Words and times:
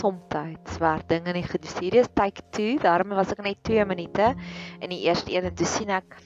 soms 0.00 0.78
waar 0.78 1.02
dinge 1.06 1.32
nie 1.36 1.46
goed 1.46 1.64
is. 1.64 1.78
Hier 1.78 1.94
is 2.00 2.08
take 2.14 2.42
2. 2.56 2.78
Daarom 2.80 3.12
was 3.16 3.32
ek 3.32 3.42
net 3.44 3.62
2 3.68 3.84
minute 3.84 4.34
in 4.80 4.92
die 4.92 5.02
eerste 5.06 5.32
een 5.32 5.44
en 5.44 5.54
toe 5.54 5.66
sien 5.68 5.90
ek 5.92 6.20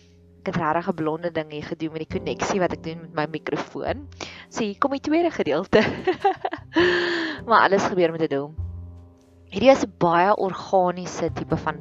ek 0.44 0.52
het 0.52 0.60
regtig 0.60 0.88
'n 0.92 0.94
blonde 0.94 1.30
ding 1.32 1.50
hier 1.50 1.64
gedoen 1.64 1.92
met 1.92 2.04
die 2.04 2.18
koneksie 2.18 2.60
wat 2.60 2.72
ek 2.72 2.82
doen 2.84 3.00
met 3.00 3.14
my 3.14 3.26
mikrofoon. 3.32 4.08
So 4.48 4.60
hier 4.60 4.76
kom 4.78 4.92
die 4.92 5.00
tweede 5.00 5.30
gedeelte. 5.30 5.80
maar 7.48 7.64
alles 7.64 7.88
gebeur 7.88 8.12
met 8.12 8.20
'n 8.20 8.28
doel. 8.28 8.52
Hierdie 9.48 9.70
is 9.70 9.84
'n 9.84 9.94
baie 9.98 10.36
organiese 10.36 11.32
tipe 11.32 11.56
van 11.56 11.80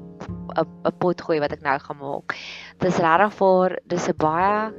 'n 0.55 0.97
potgooi 0.97 1.39
wat 1.39 1.51
ek 1.51 1.61
nou 1.61 1.77
gaan 1.79 1.97
maak. 1.97 2.37
Dis 2.79 2.97
regtig 2.97 3.33
vir 3.33 3.79
dis 3.85 4.07
'n 4.07 4.15
baie 4.15 4.71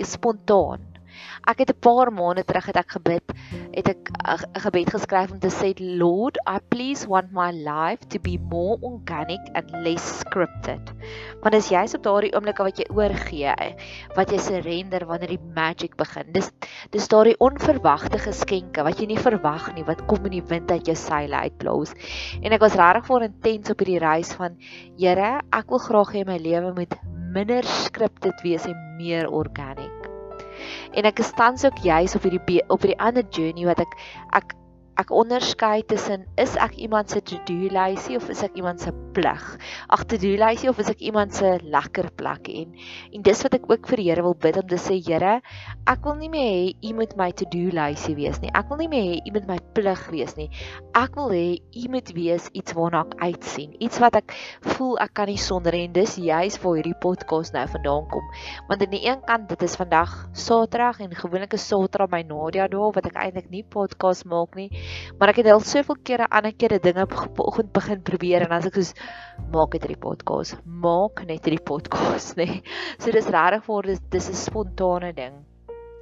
spontaan 0.00 0.93
Ek 1.46 1.58
het 1.58 1.70
'n 1.70 1.80
paar 1.80 2.12
maande 2.12 2.44
terug 2.44 2.66
het 2.66 2.76
ek 2.76 2.90
gebid, 2.96 3.26
het 3.74 3.88
ek 3.88 4.10
'n 4.24 4.60
gebed 4.66 4.90
geskryf 4.90 5.32
om 5.32 5.38
te 5.38 5.50
sê 5.50 5.74
Lord, 5.78 6.38
I 6.46 6.58
please 6.68 7.06
want 7.06 7.32
my 7.32 7.50
life 7.52 8.08
to 8.08 8.18
be 8.18 8.38
more 8.38 8.78
organic 8.80 9.40
and 9.54 9.70
less 9.84 10.20
scripted. 10.20 10.92
Want 11.42 11.54
as 11.54 11.68
jy's 11.68 11.94
op 11.94 12.02
daardie 12.02 12.32
oomblik 12.34 12.58
wat 12.58 12.78
jy 12.78 12.86
oorgee, 12.94 13.76
wat 14.16 14.30
jy 14.30 14.38
surrender 14.38 15.06
wanneer 15.06 15.34
die 15.34 15.46
magic 15.54 15.96
begin. 15.96 16.32
Dis 16.32 16.50
dis 16.90 17.08
daardie 17.08 17.38
onverwagte 17.38 18.18
geskenke 18.18 18.82
wat 18.82 19.00
jy 19.00 19.06
nie 19.06 19.20
verwag 19.20 19.74
nie 19.74 19.84
wat 19.84 20.06
kom 20.06 20.24
in 20.24 20.38
die 20.38 20.46
wind 20.48 20.70
uit 20.70 20.86
jou 20.86 20.96
seile 20.96 21.36
uitblaas. 21.36 21.94
En 22.42 22.52
ek 22.52 22.60
was 22.60 22.78
regtig 22.78 23.06
voor 23.06 23.28
intens 23.28 23.70
op 23.70 23.78
hierdie 23.78 24.02
reis 24.02 24.32
van 24.32 24.56
Here, 24.98 25.40
ek 25.52 25.70
wil 25.70 25.82
graag 25.82 26.14
hê 26.14 26.24
my 26.26 26.38
lewe 26.38 26.72
moet 26.76 26.96
minder 27.34 27.66
scripted 27.66 28.42
wees 28.46 28.66
en 28.70 28.78
meer 28.96 29.30
organic 29.30 30.03
en 30.92 31.08
ek 31.10 31.22
is 31.24 31.32
tans 31.38 31.64
ook 31.64 31.78
juis 31.84 32.14
op 32.18 32.26
hierdie 32.26 32.60
op 32.68 32.82
hierdie 32.82 33.00
ander 33.08 33.26
journey 33.30 33.66
wat 33.70 33.82
ek 33.84 33.96
ek 34.40 34.54
ek 35.00 35.10
onderskei 35.10 35.82
tussen 35.90 36.22
is 36.38 36.54
ek 36.60 36.76
iemand 36.78 37.10
se 37.10 37.18
to-do 37.26 37.70
lysie 37.74 38.14
of 38.16 38.28
is 38.30 38.44
ek 38.46 38.54
iemand 38.58 38.82
se 38.82 38.92
plig? 39.16 39.42
Ag 39.90 40.04
to-do 40.10 40.34
lysie 40.38 40.70
of 40.70 40.78
is 40.78 40.90
ek 40.92 41.02
iemand 41.02 41.34
se 41.34 41.56
lekker 41.62 42.12
plek 42.14 42.46
en 42.52 42.74
en 43.10 43.24
dis 43.26 43.42
wat 43.46 43.56
ek 43.58 43.66
ook 43.70 43.88
vir 43.90 44.00
die 44.00 44.04
Here 44.04 44.22
wil 44.22 44.36
bid 44.36 44.58
om 44.60 44.66
te 44.68 44.78
sê 44.78 44.98
Here, 45.02 45.40
ek 45.90 46.04
wil 46.06 46.18
nie 46.20 46.28
meer 46.30 46.50
hê 46.52 46.90
u 46.90 46.92
moet 47.00 47.16
my 47.18 47.30
to-do 47.32 47.72
lysie 47.74 48.14
wees 48.18 48.38
nie. 48.42 48.52
Ek 48.54 48.68
wil 48.70 48.82
nie 48.84 48.90
meer 48.92 49.06
hê 49.08 49.16
u 49.24 49.34
moet 49.34 49.48
my 49.48 49.58
plig 49.74 50.04
wees 50.12 50.36
nie. 50.38 50.48
Ek 50.94 51.16
wil 51.18 51.32
hê 51.34 51.46
u 51.58 51.84
moet 51.90 52.12
wees 52.14 52.46
iets 52.54 52.76
waarna 52.76 53.02
ek 53.08 53.16
uitsien, 53.24 53.74
iets 53.82 53.98
wat 54.02 54.20
ek 54.20 54.36
voel 54.76 54.98
ek 55.02 55.14
kan 55.18 55.30
nie 55.32 55.40
sonder 55.40 55.74
en 55.74 55.94
dis 55.96 56.18
juis 56.20 56.60
waar 56.62 56.78
hierdie 56.78 56.96
podcast 57.02 57.56
nou 57.56 57.64
vandaan 57.74 58.06
kom. 58.12 58.30
Want 58.68 58.84
aan 58.84 58.94
die 58.94 59.02
een 59.08 59.24
kant 59.26 59.48
dit 59.50 59.66
is 59.66 59.76
vandag 59.80 60.14
Saterdag 60.38 61.00
en 61.02 61.18
gewoonlik 61.18 61.58
is 61.58 61.66
Saterdag 61.66 62.12
my 62.12 62.22
Nadia 62.28 62.68
daar 62.70 62.94
wat 62.94 63.10
ek 63.10 63.18
eintlik 63.18 63.50
nie 63.50 63.64
podcast 63.66 64.28
maak 64.30 64.54
nie. 64.58 64.70
Maar 65.18 65.32
ek 65.32 65.42
het 65.42 65.50
al 65.52 65.62
soveel 65.64 65.98
kere 66.02 66.28
ander 66.30 66.52
kere 66.52 66.80
dinge 66.82 67.06
vanoggend 67.10 67.72
begin 67.72 68.02
probeer 68.02 68.46
en 68.46 68.54
as 68.56 68.68
ek 68.70 68.78
soos 68.80 68.92
maak 69.52 69.74
dit 69.76 69.86
hierdie 69.86 70.00
podcast, 70.00 70.58
maak 70.64 71.24
net 71.28 71.46
hierdie 71.46 71.62
podcast, 71.62 72.36
nê. 72.36 72.46
Nee. 72.54 72.62
So 72.98 73.10
dis 73.14 73.30
regtig 73.32 73.64
vir 73.66 73.90
dis 73.90 74.00
dis 74.12 74.30
'n 74.30 74.38
spontane 74.38 75.12
ding. 75.16 75.42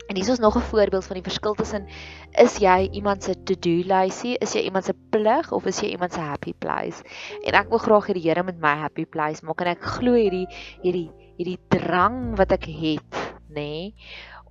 En 0.08 0.16
hier 0.16 0.28
is 0.28 0.39
nog 0.39 0.56
'n 0.56 0.61
voorbeeld 0.61 1.05
van 1.05 1.14
die 1.14 1.22
verskil 1.22 1.55
tussen 1.55 1.86
is 2.30 2.58
jy 2.58 2.89
iemand 2.92 3.22
se 3.22 3.42
to-do 3.42 3.83
lysie, 3.86 4.39
is 4.39 4.52
jy 4.52 4.61
iemand 4.61 4.84
se 4.84 4.94
plig 5.11 5.52
of 5.52 5.67
is 5.67 5.80
jy 5.80 5.89
iemand 5.89 6.12
se 6.12 6.20
happy 6.20 6.52
place? 6.58 7.02
En 7.44 7.55
ek 7.55 7.69
wil 7.69 7.78
graag 7.78 8.06
hê 8.06 8.12
die 8.12 8.28
Here 8.28 8.42
met 8.42 8.61
my 8.61 8.74
happy 8.77 9.06
place 9.06 9.44
maak 9.44 9.61
en 9.61 9.67
ek 9.67 9.80
glo 9.80 10.12
hierdie 10.14 10.46
hierdie 10.83 11.11
hierdie 11.36 11.58
drang 11.69 12.36
wat 12.36 12.52
ek 12.52 12.67
het, 12.67 13.14
nê, 13.48 13.55
nee, 13.55 13.94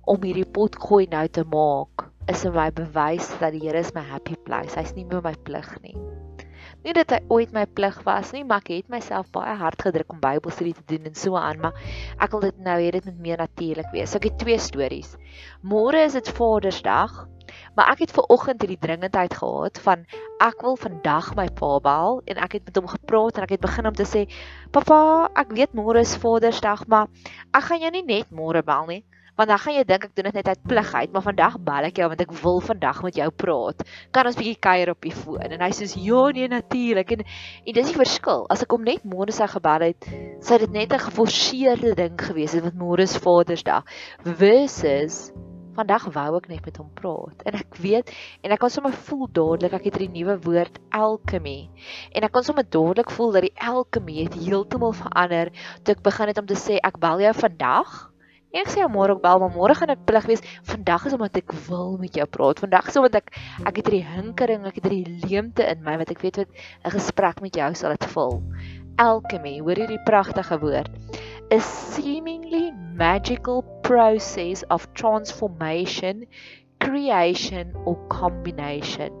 om 0.04 0.22
hierdie 0.22 0.48
pot 0.48 0.76
gooi 0.76 1.06
nou 1.10 1.28
te 1.28 1.44
maak 1.44 2.11
is 2.28 2.44
in 2.44 2.54
my 2.54 2.70
bewys 2.70 3.26
dat 3.40 3.52
die 3.54 3.62
Here 3.64 3.78
is 3.78 3.94
my 3.94 4.02
happy 4.06 4.36
place. 4.46 4.76
Hy's 4.78 4.94
nie 4.94 5.04
meer 5.04 5.22
my 5.24 5.34
plig 5.46 5.66
nie. 5.82 5.96
Nie 6.82 6.94
dat 6.94 7.12
hy 7.14 7.18
ooit 7.30 7.52
my 7.54 7.64
plig 7.78 7.98
was 8.06 8.32
nie, 8.34 8.42
maar 8.46 8.62
ek 8.62 8.72
het 8.72 8.88
myself 8.90 9.28
baie 9.34 9.54
hard 9.58 9.82
gedruk 9.82 10.10
om 10.14 10.22
Bybelstudie 10.22 10.74
te 10.78 10.86
doen 10.90 11.10
en 11.10 11.18
so 11.18 11.38
aan, 11.38 11.60
maar 11.62 11.76
ek 12.22 12.34
wil 12.34 12.42
dit 12.46 12.58
nou 12.62 12.74
hê 12.78 12.88
dit 12.94 13.04
moet 13.06 13.20
meer 13.26 13.42
natuurlik 13.42 13.90
wees. 13.94 14.10
So 14.10 14.18
ek 14.18 14.30
het 14.30 14.40
twee 14.42 14.58
stories. 14.58 15.12
Môre 15.62 16.02
is 16.06 16.16
dit 16.18 16.30
Vadersdag, 16.38 17.14
maar 17.78 17.92
ek 17.94 18.04
het 18.06 18.14
ver 18.14 18.26
oggend 18.34 18.62
hierdie 18.62 18.80
dringendheid 18.82 19.34
gehad 19.38 19.78
van 19.84 20.06
ek 20.42 20.62
wil 20.66 20.78
vandag 20.78 21.32
my 21.38 21.46
pa 21.58 21.72
bel 21.84 22.20
en 22.26 22.42
ek 22.42 22.58
het 22.58 22.66
met 22.70 22.78
hom 22.78 22.90
gepraat 22.90 23.38
en 23.38 23.46
ek 23.46 23.56
het 23.58 23.66
begin 23.66 23.90
om 23.90 23.98
te 23.98 24.06
sê, 24.06 24.26
"Pappa, 24.74 25.30
ek 25.38 25.54
weet 25.54 25.74
môre 25.74 26.00
is 26.00 26.16
Vadersdag, 26.16 26.86
maar 26.86 27.06
ek 27.54 27.62
gaan 27.62 27.82
jou 27.82 27.90
nie 27.90 28.06
net 28.06 28.30
môre 28.30 28.62
bel 28.62 28.86
nie." 28.86 29.04
Want 29.36 29.48
dan 29.48 29.58
gaan 29.58 29.74
jy 29.74 29.84
dink 29.88 30.04
ek 30.08 30.14
doen 30.16 30.28
dit 30.28 30.38
net 30.38 30.48
uit 30.48 30.64
pligheid, 30.68 31.12
maar 31.12 31.24
vandag 31.24 31.58
bel 31.64 31.88
ek 31.88 32.00
jou 32.00 32.08
want 32.12 32.24
ek 32.24 32.34
wil 32.42 32.60
vandag 32.64 33.02
met 33.06 33.20
jou 33.20 33.28
praat. 33.44 33.84
Kan 34.12 34.28
ons 34.28 34.36
bietjie 34.38 34.58
kuier 34.60 34.92
op 34.92 35.00
die 35.02 35.14
foon? 35.14 35.46
En 35.48 35.64
hy 35.64 35.70
sê 35.76 35.88
ja, 35.96 36.24
nee 36.36 36.48
natuurlik. 36.48 37.16
En 37.16 37.24
en 37.24 37.78
dis 37.78 37.92
die 37.92 37.98
verskil. 37.98 38.44
As 38.52 38.64
ek 38.66 38.74
hom 38.76 38.84
net 38.84 39.06
môre 39.08 39.32
sou 39.32 39.48
gebel 39.48 39.88
het, 39.88 40.10
sou 40.44 40.58
dit 40.58 40.70
net 40.70 40.92
'n 40.92 41.06
geforseerde 41.08 41.94
ding 41.96 42.18
gewees 42.20 42.52
het 42.52 42.64
wat 42.64 42.76
môre 42.76 43.02
is 43.02 43.16
Vadersdag 43.16 43.84
versus 44.22 45.32
Vandag 45.72 46.04
wou 46.12 46.36
ek 46.36 46.50
net 46.50 46.66
met 46.68 46.76
hom 46.76 46.90
praat 46.92 47.42
en 47.48 47.54
ek 47.56 47.78
weet 47.80 48.10
en 48.44 48.52
ek 48.52 48.60
kan 48.60 48.68
sommer 48.68 48.92
voel 48.92 49.24
dadelik 49.32 49.72
ek 49.78 49.86
het 49.88 49.96
hierdie 49.96 50.18
nuwe 50.20 50.34
woord 50.44 50.76
alchemy 50.92 51.70
en 52.12 52.26
ek 52.28 52.34
kan 52.34 52.44
sommer 52.44 52.66
dadelik 52.68 53.08
voel 53.16 53.32
dat 53.32 53.46
die 53.46 53.56
alchemy 53.56 54.18
het 54.26 54.36
heeltemal 54.36 54.92
verander 54.92 55.48
toe 55.80 55.96
ek 55.96 56.04
begin 56.04 56.28
het 56.28 56.42
om 56.42 56.50
te 56.50 56.60
sê 56.60 56.76
ek 56.76 57.00
bel 57.00 57.24
jou 57.24 57.32
vandag 57.40 58.11
Ek 58.52 58.68
sê 58.68 58.84
môre 58.84 59.14
ook 59.14 59.22
bel, 59.24 59.38
maar 59.40 59.54
môre 59.54 59.72
gaan 59.72 59.94
ek 59.94 60.02
plig 60.04 60.26
wees. 60.28 60.42
Vandag 60.68 61.06
is 61.08 61.14
omdat 61.16 61.38
ek 61.40 61.54
wil 61.70 61.94
met 61.96 62.18
jou 62.18 62.26
praat. 62.28 62.58
Vandag 62.60 62.90
is 62.90 62.98
omdat 63.00 63.22
ek 63.22 63.30
ek 63.64 63.78
het 63.80 63.86
hierdie 63.88 64.04
hinkering, 64.04 64.66
ek 64.68 64.76
het 64.76 64.88
hierdie 64.90 65.24
leemte 65.24 65.64
in 65.64 65.80
my 65.86 65.94
wat 65.96 66.12
ek 66.12 66.20
weet 66.20 66.42
wat 66.42 66.52
'n 66.84 66.92
gesprek 66.92 67.40
met 67.40 67.56
jou 67.56 67.70
sal 67.72 67.96
dit 67.96 68.04
vul. 68.12 68.42
Alchemy, 69.00 69.54
hoor 69.64 69.80
hierdie 69.80 70.04
pragtige 70.04 70.60
woord. 70.60 70.92
A 71.48 71.58
seemingly 71.64 72.76
magical 72.92 73.64
process 73.88 74.64
of 74.68 74.84
transformation, 74.92 76.26
creation 76.78 77.72
or 77.86 77.96
combination. 78.12 79.16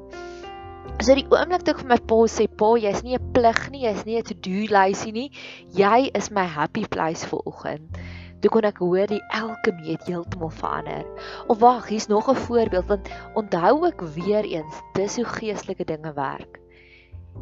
So 1.00 1.16
die 1.16 1.24
oomblik 1.32 1.64
toe 1.64 1.72
ek 1.72 1.80
vir 1.80 1.88
my 1.88 1.96
pa 1.96 2.20
sê, 2.28 2.44
"Pa, 2.46 2.76
jy's 2.76 3.02
nie 3.02 3.16
'n 3.16 3.32
plig 3.32 3.70
nie, 3.70 3.86
jy's 3.88 4.04
nie 4.04 4.18
'n 4.18 4.24
to-do 4.24 4.68
lysie 4.68 5.12
nie. 5.12 5.30
Jy 5.72 6.10
is 6.14 6.30
my 6.30 6.44
happy 6.44 6.84
place 6.84 7.24
vir 7.24 7.40
oggend." 7.46 7.96
Toe 8.42 8.50
kon 8.50 8.66
ek 8.66 8.80
hoor 8.82 9.06
die 9.06 9.22
elke 9.30 9.72
meet 9.78 10.08
heeltemal 10.10 10.50
verander. 10.50 11.06
Of 11.46 11.60
wag, 11.62 11.86
hier's 11.88 12.08
nog 12.10 12.30
'n 12.30 12.40
voorbeeld 12.46 12.86
want 12.86 13.10
onthou 13.34 13.86
ek 13.86 14.00
weer 14.16 14.44
eens 14.44 14.82
dis 14.98 15.16
hoe 15.16 15.24
geestelike 15.24 15.84
dinge 15.84 16.12
werk. 16.12 16.58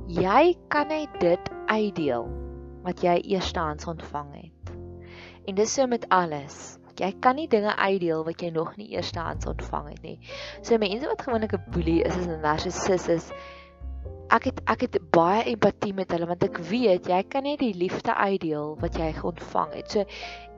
Jy 0.07 0.57
kan 0.69 0.89
net 0.89 1.09
dit 1.21 1.51
uitdeel 1.67 2.29
wat 2.85 3.01
jy 3.03 3.17
eerstehands 3.33 3.87
ontvang 3.87 4.29
het. 4.35 4.75
En 5.47 5.55
dis 5.55 5.73
so 5.73 5.87
met 5.87 6.09
alles. 6.09 6.79
Jy 7.01 7.15
kan 7.21 7.35
nie 7.35 7.49
dinge 7.49 7.77
uitdeel 7.77 8.25
wat 8.25 8.41
jy 8.41 8.51
nog 8.51 8.77
nie 8.77 8.91
eerstehands 8.93 9.47
ontvang 9.47 9.89
het 9.89 10.03
nie. 10.03 10.19
So 10.63 10.79
mense 10.79 11.07
wat 11.07 11.23
gewoonlik 11.23 11.53
'n 11.53 11.65
boelie 11.71 12.03
is, 12.03 12.17
is 12.17 12.27
'n 12.27 12.41
narcissus 12.41 13.09
is 13.09 13.31
ek 14.31 14.47
het 14.51 14.61
ek 14.71 14.85
het 14.87 14.97
baie 15.15 15.43
empatie 15.51 15.93
met 15.97 16.13
hulle 16.15 16.29
want 16.31 16.45
ek 16.47 16.61
weet 16.71 17.09
jy 17.11 17.21
kan 17.33 17.47
net 17.49 17.61
die 17.63 17.75
liefde 17.75 18.15
uitdeel 18.15 18.77
wat 18.83 18.99
jy 18.99 19.11
ontvang 19.27 19.75
het. 19.75 19.91
So 19.91 20.05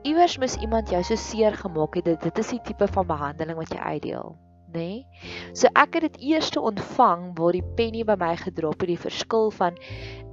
iewers 0.05 0.37
mis 0.37 0.57
iemand 0.61 0.91
jou 0.93 1.01
so 1.03 1.17
seer 1.17 1.55
gemaak 1.57 1.97
het. 1.97 2.05
Dit, 2.05 2.21
dit 2.27 2.41
is 2.43 2.53
die 2.53 2.61
tipe 2.67 2.87
van 2.87 3.07
behandeling 3.09 3.57
wat 3.57 3.73
jy 3.73 3.79
uitdeel, 3.79 4.35
nê? 4.75 4.79
Nee? 4.79 5.29
So 5.57 5.71
ek 5.79 5.97
het 5.97 6.07
dit 6.11 6.21
eers 6.33 6.51
ontvang 6.59 7.31
waar 7.39 7.55
die 7.55 7.65
penny 7.77 8.03
by 8.05 8.17
my 8.19 8.33
gedrop 8.37 8.83
het, 8.83 8.91
die 8.93 8.99
verskil 8.99 9.49
van 9.57 9.79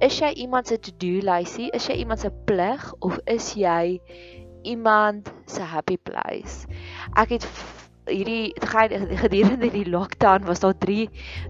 is 0.03 0.19
jy 0.21 0.33
iemand 0.45 0.69
se 0.69 0.77
to-do 0.77 1.23
lysie, 1.25 1.71
is 1.77 1.87
jy 1.89 2.01
iemand 2.03 2.25
se 2.25 2.33
plig 2.49 2.87
of 2.99 3.17
is 3.31 3.53
jy 3.57 3.97
iemand 4.67 5.31
se 5.49 5.65
happy 5.65 5.97
place? 5.97 6.67
Ek 7.17 7.37
het 7.37 7.47
hierdie 8.11 8.53
gedurende 9.23 9.71
die 9.71 9.87
lockdown 9.89 10.45
was 10.45 10.61
daar 10.63 10.77
3 10.77 11.07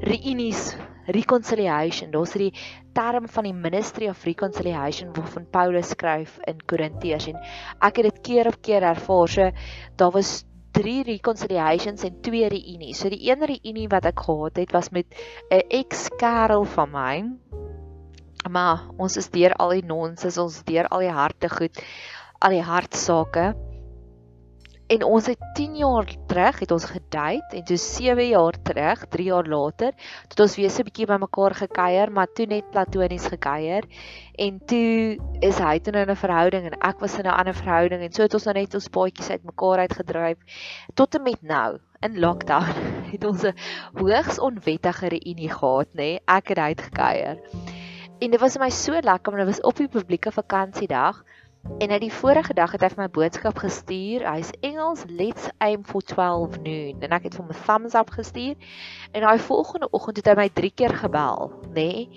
reunies 0.08 0.76
reconciliation. 1.12 2.12
Daar's 2.12 2.36
hierdie 2.36 2.54
term 2.94 3.28
van 3.28 3.48
die 3.48 3.54
Ministry 3.54 4.10
of 4.10 4.24
Reconciliation 4.24 5.12
waarvan 5.16 5.48
Paulus 5.52 5.92
skryf 5.96 6.38
in 6.48 6.62
Korintiërs 6.66 7.28
en 7.32 7.42
ek 7.82 8.02
het 8.02 8.10
dit 8.10 8.22
keer 8.28 8.52
op 8.52 8.62
keer 8.62 8.86
ervaar. 8.94 9.28
So 9.28 9.52
daar 9.98 10.14
was 10.16 10.44
3 10.78 11.04
reconciliations 11.04 12.06
en 12.08 12.22
2 12.22 12.48
reunies. 12.54 13.02
So 13.02 13.10
die 13.10 13.24
een 13.30 13.44
reunie 13.44 13.90
wat 13.92 14.06
ek 14.06 14.24
gehad 14.28 14.62
het 14.62 14.72
was 14.72 14.90
met 14.90 15.08
'n 15.50 15.66
ex-kerel 15.70 16.66
van 16.66 16.92
my. 16.92 17.16
Maar 18.50 18.90
ons 18.98 19.18
is 19.18 19.30
deur 19.30 19.54
al 19.54 19.70
die 19.70 19.86
nonsens, 19.86 20.38
ons 20.38 20.64
deur 20.64 20.88
al 20.88 21.00
die 21.00 21.14
harde 21.14 21.50
goed, 21.50 21.84
al 22.40 22.50
die 22.50 22.64
hartsake. 22.64 23.54
En 24.92 25.04
ons 25.08 25.26
het 25.26 25.40
10 25.56 25.76
jaar 25.80 26.10
terug 26.28 26.58
het 26.60 26.72
ons 26.76 26.86
gedate 26.92 27.56
en 27.56 27.64
toe 27.64 27.78
7 27.80 28.28
jaar 28.28 28.58
terug, 28.62 29.06
3 29.14 29.26
jaar 29.26 29.48
later, 29.48 29.94
het 30.28 30.40
ons 30.44 30.56
weer 30.60 30.70
so 30.70 30.82
'n 30.84 30.88
bietjie 30.90 31.08
bymekaar 31.08 31.56
gekuier, 31.56 32.12
maar 32.12 32.28
toe 32.34 32.46
net 32.46 32.70
platonies 32.72 33.28
gekuier. 33.32 33.88
En 34.36 34.60
toe 34.66 35.18
is 35.40 35.58
hy 35.60 35.80
toe 35.80 35.94
nou 35.94 36.04
in 36.04 36.12
'n 36.12 36.24
verhouding 36.26 36.66
en 36.66 36.80
ek 36.80 37.00
was 37.00 37.18
in 37.18 37.26
'n 37.26 37.38
ander 37.40 37.54
verhouding 37.54 38.02
en 38.02 38.12
so 38.12 38.22
het 38.22 38.34
ons 38.34 38.46
nou 38.46 38.56
net 38.60 38.74
ons 38.74 38.88
paadjies 38.88 39.30
uitmekaar 39.30 39.78
uitgedryf 39.78 40.38
tot 40.94 41.16
en 41.16 41.24
met 41.24 41.42
nou 41.42 41.80
in 42.02 42.20
lockdown 42.20 42.76
het 43.14 43.24
ons 43.24 43.44
'n 43.44 43.56
hoogs 43.96 44.40
onwettige 44.40 45.08
reunie 45.08 45.50
gehad, 45.50 45.88
nê? 45.94 45.96
Nee? 45.96 46.20
Ek 46.26 46.48
het 46.48 46.58
uitgekuier. 46.58 47.38
En 48.20 48.32
dit 48.32 48.40
was 48.40 48.54
vir 48.54 48.62
my 48.62 48.70
so 48.70 48.92
lekker, 48.92 49.32
want 49.34 49.48
dit 49.48 49.56
was 49.56 49.62
op 49.66 49.78
die 49.78 49.88
publieke 49.88 50.32
vakansiedag. 50.32 51.24
En 51.62 51.88
nou 51.88 52.00
die 52.00 52.14
vorige 52.14 52.54
dag 52.58 52.72
het 52.74 52.82
hy 52.82 52.90
vir 52.94 53.02
my 53.04 53.10
boodskap 53.14 53.60
gestuur. 53.62 54.24
Hy's 54.26 54.50
Engels, 54.66 55.04
let's 55.10 55.50
aim 55.62 55.84
for 55.86 56.02
12 56.02 56.58
noon. 56.66 57.02
En 57.06 57.14
ek 57.18 57.30
het 57.30 57.38
hom 57.38 57.50
'n 57.50 57.64
thumbs 57.66 57.94
up 57.94 58.10
gestuur. 58.10 58.56
En 59.12 59.22
daai 59.22 59.40
volgende 59.40 59.90
oggend 59.90 60.18
het 60.18 60.28
hy 60.28 60.36
my 60.36 60.50
3 60.50 60.72
keer 60.76 60.96
gebel, 61.04 61.52
nê? 61.70 61.74
Nee? 61.74 62.10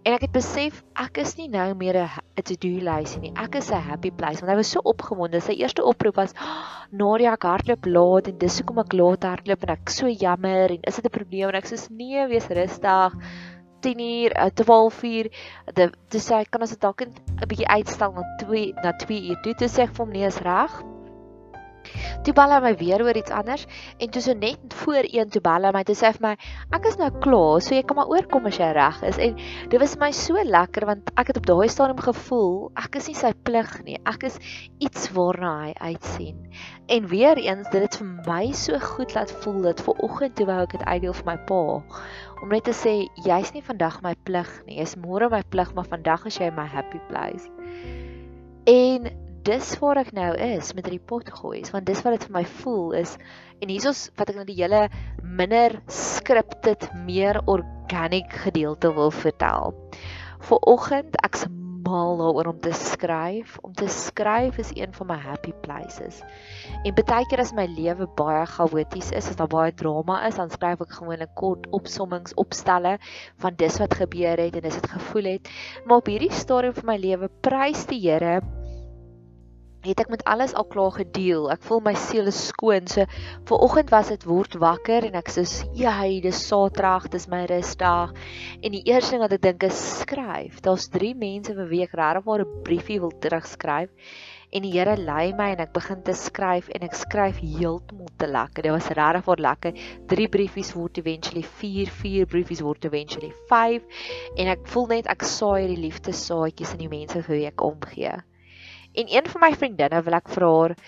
En 0.00 0.14
ek 0.16 0.22
het 0.24 0.32
besef 0.32 0.78
ek 0.96 1.18
is 1.20 1.34
nie 1.36 1.48
nou 1.52 1.74
meer 1.76 1.96
'n 2.00 2.44
to-do 2.48 2.80
lys 2.80 3.18
nie. 3.20 3.32
Ek 3.36 3.56
is 3.56 3.70
'n 3.70 3.82
happy 3.84 4.10
place 4.10 4.40
want 4.40 4.48
hy 4.48 4.56
was 4.56 4.70
so 4.72 4.80
opgewonde. 4.80 5.40
Sy 5.40 5.52
eerste 5.60 5.84
oproep 5.84 6.16
was: 6.16 6.32
oh, 6.40 6.86
"Nadia, 6.90 7.32
ek 7.32 7.42
hardloop 7.42 7.84
laat 7.84 8.28
en 8.28 8.38
dis 8.38 8.58
hoekom 8.58 8.78
ek 8.78 8.92
laat 8.92 9.24
hardloop 9.24 9.62
en 9.62 9.74
ek 9.76 9.90
so 9.90 10.08
jammer 10.08 10.70
en 10.70 10.80
is 10.88 10.96
dit 10.96 11.04
'n 11.04 11.10
probleem?" 11.10 11.48
En 11.48 11.54
ek 11.54 11.66
sê: 11.66 11.76
"Nee, 11.90 12.26
wees 12.28 12.48
rustig." 12.48 13.12
10 13.80 14.00
uur, 14.06 14.36
12 14.62 15.02
uur. 15.10 15.32
Dit 15.74 16.20
sê 16.20 16.44
kan 16.50 16.60
ons 16.60 16.76
dit 16.76 16.80
dalk 16.80 17.04
'n 17.06 17.12
bietjie 17.48 17.68
uitstel 17.68 18.12
na 18.12 18.24
2 18.44 18.72
na 18.82 18.96
2 19.04 19.20
uur. 19.28 19.42
Toe 19.42 19.54
toe 19.54 19.68
sê 19.68 19.82
ek 19.88 19.94
vir 19.94 20.04
hom 20.04 20.12
nee, 20.16 20.26
is 20.26 20.42
reg. 20.46 20.82
Toe 22.24 22.34
bel 22.36 22.52
hy 22.52 22.58
my 22.60 22.72
weer 22.80 23.02
oor 23.04 23.16
iets 23.16 23.32
anders 23.32 23.62
en 23.96 24.10
toe 24.12 24.20
so 24.24 24.34
net 24.36 24.74
voor 24.82 25.06
1 25.08 25.30
toe 25.34 25.40
bel 25.46 25.66
hy 25.66 25.70
my 25.76 25.82
toe 25.88 25.96
sê 25.96 26.10
hy 26.10 26.16
vir 26.18 26.24
my 26.26 26.32
ek 26.76 26.88
is 26.90 26.98
nou 27.00 27.08
klaar 27.24 27.62
so 27.64 27.74
jy 27.74 27.84
kan 27.88 27.98
maar 27.98 28.12
oorkom 28.12 28.48
as 28.50 28.58
jy 28.60 28.68
reg 28.76 28.98
is 29.08 29.20
en 29.26 29.38
dit 29.72 29.78
was 29.82 29.96
my 30.02 30.10
so 30.18 30.44
lekker 30.56 30.86
want 30.90 31.12
ek 31.22 31.32
het 31.32 31.40
op 31.40 31.48
daai 31.50 31.70
stadium 31.72 32.02
gevoel 32.04 32.54
ek 32.84 33.00
is 33.00 33.08
nie 33.10 33.16
sy 33.22 33.32
plig 33.48 33.72
nie 33.86 33.96
ek 34.12 34.28
is 34.28 34.36
iets 34.88 35.08
waarna 35.16 35.54
hy 35.62 35.72
uitsien 35.92 36.44
en 36.96 37.08
weer 37.14 37.40
eens 37.40 37.72
dit 37.72 37.86
het 37.86 37.98
vir 38.02 38.12
my 38.28 38.42
so 38.64 38.82
goed 38.92 39.16
laat 39.16 39.32
voel 39.40 39.62
dat 39.70 39.80
ver 39.86 40.04
oggend 40.08 40.36
toe 40.36 40.48
wou 40.52 40.60
ek 40.66 40.76
dit 40.76 40.86
uitdeel 40.86 41.16
vir 41.22 41.30
my 41.32 41.38
pa 41.48 41.62
om 42.40 42.52
net 42.52 42.64
te 42.68 42.74
sê 42.76 42.94
jy's 43.24 43.52
nie 43.54 43.64
vandag 43.64 44.00
my 44.04 44.14
plig 44.24 44.50
nie. 44.66 44.78
Jy's 44.80 44.96
môre 45.00 45.30
my 45.32 45.42
plig 45.52 45.72
maar 45.76 45.88
vandag 45.88 46.26
is 46.30 46.38
jy 46.40 46.50
my 46.56 46.66
happy 46.68 47.00
place. 47.10 47.48
En 48.70 49.10
dis 49.44 49.68
waar 49.80 50.00
ek 50.02 50.12
nou 50.16 50.30
is 50.36 50.72
met 50.76 50.84
hierdie 50.84 51.06
pot 51.12 51.28
gooi, 51.40 51.62
want 51.72 51.86
dis 51.88 52.02
wat 52.04 52.16
dit 52.16 52.26
vir 52.28 52.36
my 52.36 52.44
voel 52.60 52.96
is. 53.00 53.16
En 53.60 53.72
hiersoos 53.72 54.08
wat 54.20 54.32
ek 54.32 54.40
nou 54.40 54.46
die 54.48 54.58
hele 54.58 54.86
minder 55.24 55.78
scripted, 55.90 56.88
meer 57.06 57.40
organic 57.48 58.32
gedeelte 58.44 58.92
wil 58.96 59.12
vertel. 59.14 59.76
Vooroggend 60.48 61.16
ek's 61.24 61.46
mal 61.90 62.16
daaroor 62.20 62.52
om 62.52 62.60
te 62.62 62.72
skryf. 62.76 63.56
Om 63.66 63.74
te 63.74 63.88
skryf 63.88 64.58
is 64.62 64.70
een 64.74 64.94
van 64.94 65.10
my 65.10 65.18
happy 65.18 65.52
places. 65.64 66.22
En 66.84 66.94
baie 66.94 67.26
keer 67.30 67.42
as 67.42 67.52
my 67.56 67.66
lewe 67.66 68.06
baie 68.20 68.46
chaoties 68.46 69.10
is, 69.10 69.28
as 69.32 69.38
daar 69.40 69.50
baie 69.50 69.74
drama 69.74 70.20
is, 70.28 70.38
dan 70.38 70.52
skryf 70.52 70.84
ek 70.86 70.96
gewoonlik 71.00 71.34
kort 71.40 71.66
opsommings, 71.76 72.36
opstelle 72.40 72.96
van 73.42 73.58
dis 73.58 73.80
wat 73.82 73.98
gebeur 73.98 74.38
het 74.38 74.56
en 74.56 74.66
dis 74.68 74.78
wat 74.80 74.90
gevoel 74.94 75.32
het. 75.34 75.52
Maar 75.84 76.02
op 76.02 76.10
hierdie 76.10 76.32
stadium 76.32 76.76
van 76.78 76.92
my 76.94 76.98
lewe 77.00 77.30
prys 77.42 77.86
die 77.90 78.00
Here 78.06 78.40
het 79.80 80.00
ek 80.02 80.10
met 80.12 80.24
alles 80.28 80.52
al 80.52 80.66
klaar 80.68 80.92
gedeel. 80.92 81.46
Ek 81.52 81.62
voel 81.64 81.80
my 81.84 81.94
siel 81.96 82.28
is 82.28 82.40
skoon. 82.50 82.88
So 82.90 83.06
ver 83.48 83.62
oggend 83.64 83.92
was 83.94 84.10
dit 84.12 84.26
word 84.28 84.58
wakker 84.60 85.06
en 85.08 85.14
ek 85.16 85.30
sê, 85.32 85.44
"Jy, 85.72 86.20
dis 86.20 86.46
Saterdag, 86.48 87.08
dis 87.08 87.28
my 87.28 87.46
rusdag." 87.46 88.12
En 88.62 88.72
die 88.72 88.84
eerste 88.84 89.12
ding 89.12 89.22
wat 89.22 89.32
ek 89.32 89.42
dink 89.42 89.62
is 89.62 90.00
skryf. 90.00 90.60
Daar's 90.60 90.88
3 90.88 91.14
mense 91.14 91.54
vir 91.54 91.68
wie 91.68 91.82
ek 91.82 91.94
regtig 91.94 92.24
maar 92.24 92.40
'n 92.40 92.62
briefie 92.62 93.00
wil 93.00 93.10
terugskryf. 93.10 93.88
En 94.52 94.62
die 94.62 94.72
Here 94.72 94.96
lei 94.96 95.32
my 95.32 95.50
en 95.52 95.60
ek 95.60 95.72
begin 95.72 96.02
te 96.02 96.12
skryf 96.12 96.68
en 96.68 96.82
ek 96.82 96.94
skryf 96.94 97.38
heeltemal 97.38 98.08
te 98.18 98.26
lekker. 98.26 98.62
Dit 98.62 98.72
was 98.72 98.88
regtig 98.88 99.24
vir 99.24 99.36
lekker. 99.36 99.72
3 100.08 100.28
briefies 100.28 100.74
word 100.74 100.98
eventually 100.98 101.42
4, 101.42 101.86
4 101.86 102.26
briefies 102.26 102.60
word 102.60 102.84
eventually 102.84 103.32
5 103.48 103.82
en 104.36 104.46
ek 104.48 104.66
voel 104.66 104.86
net 104.86 105.06
ek 105.06 105.22
saai 105.22 105.68
die 105.68 105.82
liefde 105.88 106.12
saadjies 106.12 106.72
in 106.72 106.78
die 106.78 106.88
mense 106.88 107.22
vir 107.22 107.36
wie 107.36 107.46
ek 107.46 107.62
omgee. 107.62 108.29
En 108.94 109.06
een 109.06 109.26
van 109.26 109.40
my 109.40 109.52
vriendinne 109.54 110.02
wil 110.02 110.18
ek 110.18 110.28
vir 110.28 110.46
haar 110.46 110.74
'n 110.74 110.78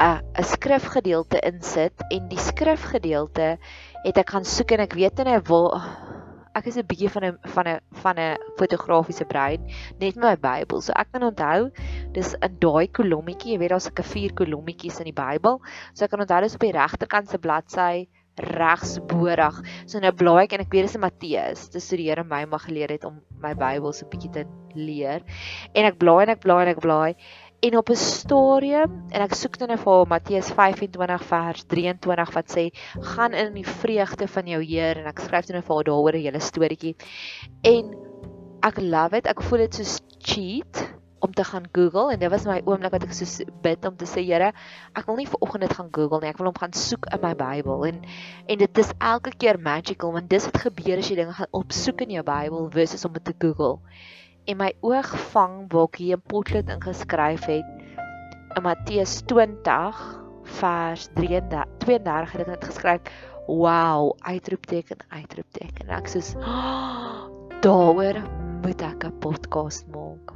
uh, 0.00 0.20
'n 0.40 0.48
skrifgedeelte 0.54 1.40
insit 1.44 2.04
en 2.10 2.28
die 2.28 2.40
skrifgedeelte 2.40 3.58
het 4.04 4.16
ek 4.18 4.30
gaan 4.30 4.44
soek 4.44 4.72
en 4.72 4.80
ek 4.80 4.94
weet 4.96 5.24
nie 5.24 5.38
wil 5.48 5.68
ek 6.54 6.66
is 6.68 6.76
'n 6.76 6.86
bietjie 6.88 7.10
van 7.12 7.24
'n 7.24 7.38
van 7.54 7.68
'n 7.68 7.80
van 8.02 8.16
'n 8.18 8.36
fotografiese 8.58 9.24
brein 9.24 9.60
net 10.00 10.16
met 10.16 10.24
my 10.24 10.36
Bybel. 10.36 10.80
So 10.80 10.92
ek 10.92 11.12
kan 11.12 11.22
onthou 11.22 11.70
dis 12.12 12.34
in 12.34 12.56
daai 12.60 12.88
kolommetjie, 12.88 13.52
jy 13.52 13.58
weet 13.58 13.70
daar's 13.70 13.88
'n 13.88 14.02
vier 14.14 14.32
kolommetjies 14.32 15.00
in 15.00 15.08
die 15.08 15.20
Bybel. 15.24 15.60
So 15.94 16.04
ek 16.04 16.10
kan 16.10 16.20
onthou 16.20 16.40
dis 16.40 16.54
op 16.54 16.60
die 16.60 16.72
regterkant 16.72 17.28
se 17.28 17.38
bladsy 17.38 18.08
regs 18.36 18.98
borig. 19.08 19.60
So 19.86 20.00
nou 20.00 20.12
blaai 20.12 20.44
ek 20.44 20.52
en 20.52 20.60
ek 20.60 20.72
weet 20.72 20.86
dis 20.88 20.94
in 20.94 21.00
Matteus. 21.00 21.68
Dis 21.70 21.88
so 21.88 21.96
die 21.96 22.08
Here 22.08 22.24
my 22.24 22.44
mag 22.44 22.64
geleer 22.64 22.90
het 22.90 23.04
om 23.04 23.20
my 23.40 23.54
Bybel 23.54 23.92
so 23.92 24.04
'n 24.04 24.10
bietjie 24.10 24.32
te 24.32 24.44
leer. 24.74 25.22
En 25.74 25.84
ek 25.84 25.98
blaai 25.98 26.22
en 26.22 26.30
ek 26.30 26.40
blaai 26.40 26.62
en 26.62 26.72
ek 26.72 26.80
blaai 26.80 27.14
en 27.62 27.76
op 27.76 27.88
'n 27.90 27.96
stadium 27.96 28.90
en 29.14 29.20
ek 29.22 29.34
soek 29.38 29.58
dan 29.58 29.68
nou 29.68 29.78
vir 29.78 30.06
Matteus 30.06 30.48
25 30.50 31.24
vers 31.24 31.64
23 31.64 32.32
wat 32.34 32.48
sê 32.50 32.64
gaan 33.14 33.32
in 33.32 33.54
die 33.54 33.66
vreugde 33.66 34.26
van 34.28 34.46
jou 34.46 34.62
Heer. 34.62 34.98
En 34.98 35.06
ek 35.06 35.20
skryf 35.20 35.46
dan 35.46 35.56
nou 35.56 35.66
vir 35.66 35.84
daaroor 35.84 36.16
'n 36.16 36.24
hele 36.26 36.40
storieetjie. 36.40 36.96
En 37.62 37.94
ek 38.62 38.80
love 38.80 39.16
it. 39.16 39.26
Ek 39.26 39.42
voel 39.42 39.58
dit 39.58 39.74
so 39.74 40.04
cheat 40.18 40.94
om 41.20 41.32
te 41.32 41.44
gaan 41.44 41.68
Google 41.72 42.12
en 42.12 42.18
dit 42.18 42.30
was 42.30 42.44
my 42.44 42.62
oomblik 42.64 42.90
wat 42.90 43.04
ek 43.04 43.12
so 43.12 43.44
bid 43.62 43.86
om 43.86 43.96
te 43.96 44.06
sê 44.06 44.24
Here 44.26 44.52
ek 44.94 45.06
wil 45.06 45.16
nie 45.16 45.26
vir 45.26 45.40
oggend 45.40 45.60
dit 45.60 45.72
gaan 45.72 45.88
Google 45.92 46.20
nie. 46.20 46.30
Ek 46.30 46.38
wil 46.38 46.46
hom 46.46 46.58
gaan 46.58 46.72
soek 46.72 47.06
in 47.12 47.20
my 47.22 47.34
Bybel. 47.34 47.86
En 47.86 48.02
en 48.46 48.58
dit 48.58 48.78
is 48.78 48.90
elke 48.98 49.30
keer 49.30 49.58
magical 49.60 50.12
want 50.12 50.28
dis 50.28 50.44
wat 50.44 50.58
gebeur 50.58 50.98
as 50.98 51.08
jy 51.08 51.14
dinge 51.14 51.32
gaan 51.32 51.52
opsoek 51.52 52.00
in 52.00 52.10
jou 52.10 52.22
Bybel 52.24 52.70
versus 52.70 53.04
om 53.04 53.12
dit 53.12 53.24
te 53.24 53.34
Google 53.38 53.78
en 54.44 54.58
my 54.58 54.72
oog 54.82 55.10
vang 55.32 55.54
waar 55.70 55.86
ek 55.88 55.98
hier 56.02 56.16
'n 56.16 56.26
potlood 56.26 56.68
ingeskryf 56.74 57.44
het 57.46 57.68
in 58.56 58.62
Matteus 58.62 59.22
20 59.30 60.00
vers 60.58 61.08
33 61.14 61.66
32 61.78 62.32
het 62.32 62.48
ek 62.48 62.64
geskryf 62.64 63.00
wow 63.46 64.12
uitroepteken 64.26 64.98
uitroepteken. 65.08 65.88
En 65.88 65.96
ek 65.98 66.08
sê 66.10 66.20
oh, 66.38 67.30
daaroor 67.62 68.18
moet 68.62 68.82
ek 68.82 69.04
'n 69.04 69.18
podcast 69.18 69.86
maak. 69.94 70.34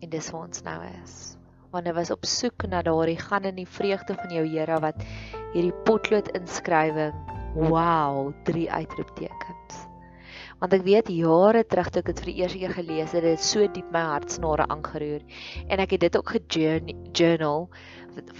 En 0.00 0.10
dis 0.10 0.30
waar 0.30 0.46
ons 0.46 0.62
nou 0.62 0.80
is. 1.02 1.36
Want 1.70 1.86
hy 1.86 1.92
was 1.92 2.10
op 2.10 2.24
soek 2.24 2.66
na 2.68 2.82
daardie 2.82 3.18
gaan 3.18 3.44
in 3.44 3.56
die 3.56 3.68
vreugde 3.68 4.14
van 4.14 4.30
jou 4.30 4.46
Here 4.46 4.78
wat 4.80 5.02
hierdie 5.52 5.74
potlood 5.84 6.28
inskrywing. 6.38 7.14
Wow 7.54 8.32
drie 8.44 8.70
uitroeptekens 8.70 9.93
want 10.64 10.78
ek 10.78 10.84
weet 10.86 11.10
jare 11.12 11.60
terug 11.68 11.90
toe 11.92 12.00
ek 12.00 12.06
dit 12.08 12.20
vir 12.22 12.28
die 12.30 12.36
eerste 12.40 12.58
keer 12.62 12.72
gelees 12.72 13.10
het, 13.12 13.20
het 13.20 13.36
dit 13.36 13.44
so 13.44 13.66
diep 13.74 13.88
my 13.92 14.00
hartsnare 14.14 14.64
aangeroer. 14.72 15.20
En 15.68 15.82
ek 15.84 15.92
het 15.92 16.06
dit 16.06 16.16
ook 16.16 16.32
gejournal 16.38 17.66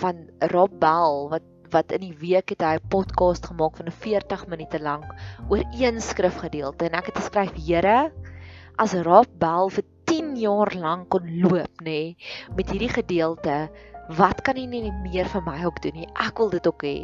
van 0.00 0.22
Rob 0.54 0.72
Bell 0.80 1.26
wat 1.34 1.50
wat 1.74 1.90
in 1.96 2.04
die 2.04 2.16
week 2.20 2.52
het 2.54 2.62
hy 2.62 2.76
'n 2.78 2.88
podcast 2.88 3.48
gemaak 3.50 3.76
van 3.76 3.90
40 3.90 4.46
minute 4.48 4.78
lank 4.80 5.04
oor 5.50 5.64
een 5.74 6.00
skrifgedeelte 6.00 6.86
en 6.86 6.96
ek 6.96 7.10
het 7.10 7.18
geskryf: 7.18 7.52
"Here, 7.58 8.12
as 8.78 8.94
Rob 8.94 9.28
Bell 9.38 9.68
vir 9.68 9.84
10 10.04 10.36
jaar 10.36 10.72
lank 10.76 11.08
kon 11.10 11.26
loop, 11.42 11.82
nê, 11.82 11.84
nee, 11.84 12.16
met 12.56 12.70
hierdie 12.70 12.92
gedeelte, 12.94 13.68
wat 14.12 14.42
kan 14.44 14.58
hy 14.60 14.66
nie 14.68 14.90
meer 14.92 15.28
vir 15.32 15.42
my 15.46 15.56
ook 15.64 15.78
doen 15.84 15.94
nie? 15.96 16.06
Ek 16.20 16.36
wil 16.42 16.50
dit 16.52 16.66
ook 16.68 16.82
hê. 16.84 16.96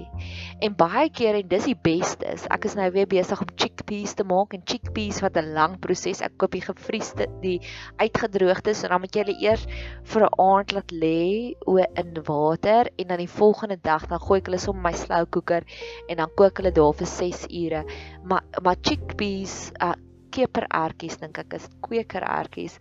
En 0.61 0.75
baie 0.76 1.09
keer 1.09 1.38
en 1.38 1.49
dis 1.49 1.69
die 1.71 1.76
beste 1.76 2.26
is, 2.28 2.45
ek 2.52 2.66
is 2.69 2.76
nou 2.76 2.88
weer 2.92 3.09
besig 3.09 3.40
om 3.40 3.52
chickpeas 3.57 4.12
te 4.19 4.26
maak 4.28 4.52
en 4.57 4.64
chickpeas 4.69 5.23
wat 5.25 5.38
'n 5.40 5.54
lang 5.57 5.78
proses. 5.80 6.21
Ek 6.21 6.37
koop 6.37 6.52
die 6.52 6.61
gevriesde, 6.61 7.26
die 7.40 7.61
uitgedroogdes 7.97 8.85
en 8.85 8.90
dan 8.90 9.00
moet 9.00 9.16
jy 9.16 9.25
hulle 9.25 9.38
eers 9.40 9.64
vir 10.12 10.26
'n 10.26 10.35
aand 10.38 10.73
laat 10.73 10.92
lê 10.92 11.54
o 11.66 11.78
in 11.78 12.12
water 12.26 12.90
en 12.99 13.07
dan 13.09 13.19
die 13.19 13.35
volgende 13.40 13.78
dag 13.80 14.07
dan 14.07 14.21
gooi 14.21 14.40
ek 14.40 14.47
hulle 14.47 14.59
sommer 14.59 14.83
my 14.83 14.92
slow 14.92 15.25
cooker 15.30 15.64
en 16.09 16.16
dan 16.16 16.30
kook 16.37 16.59
hulle 16.59 16.73
daar 16.73 16.92
vir 16.92 17.07
6 17.07 17.47
ure. 17.49 17.85
Maar 18.25 18.42
maar 18.62 18.76
chickpeas, 18.83 19.73
uh, 19.80 19.95
keperertjies 20.30 21.19
dink 21.19 21.38
ek 21.38 21.54
is 21.54 21.69
kwekerertjies 21.80 22.78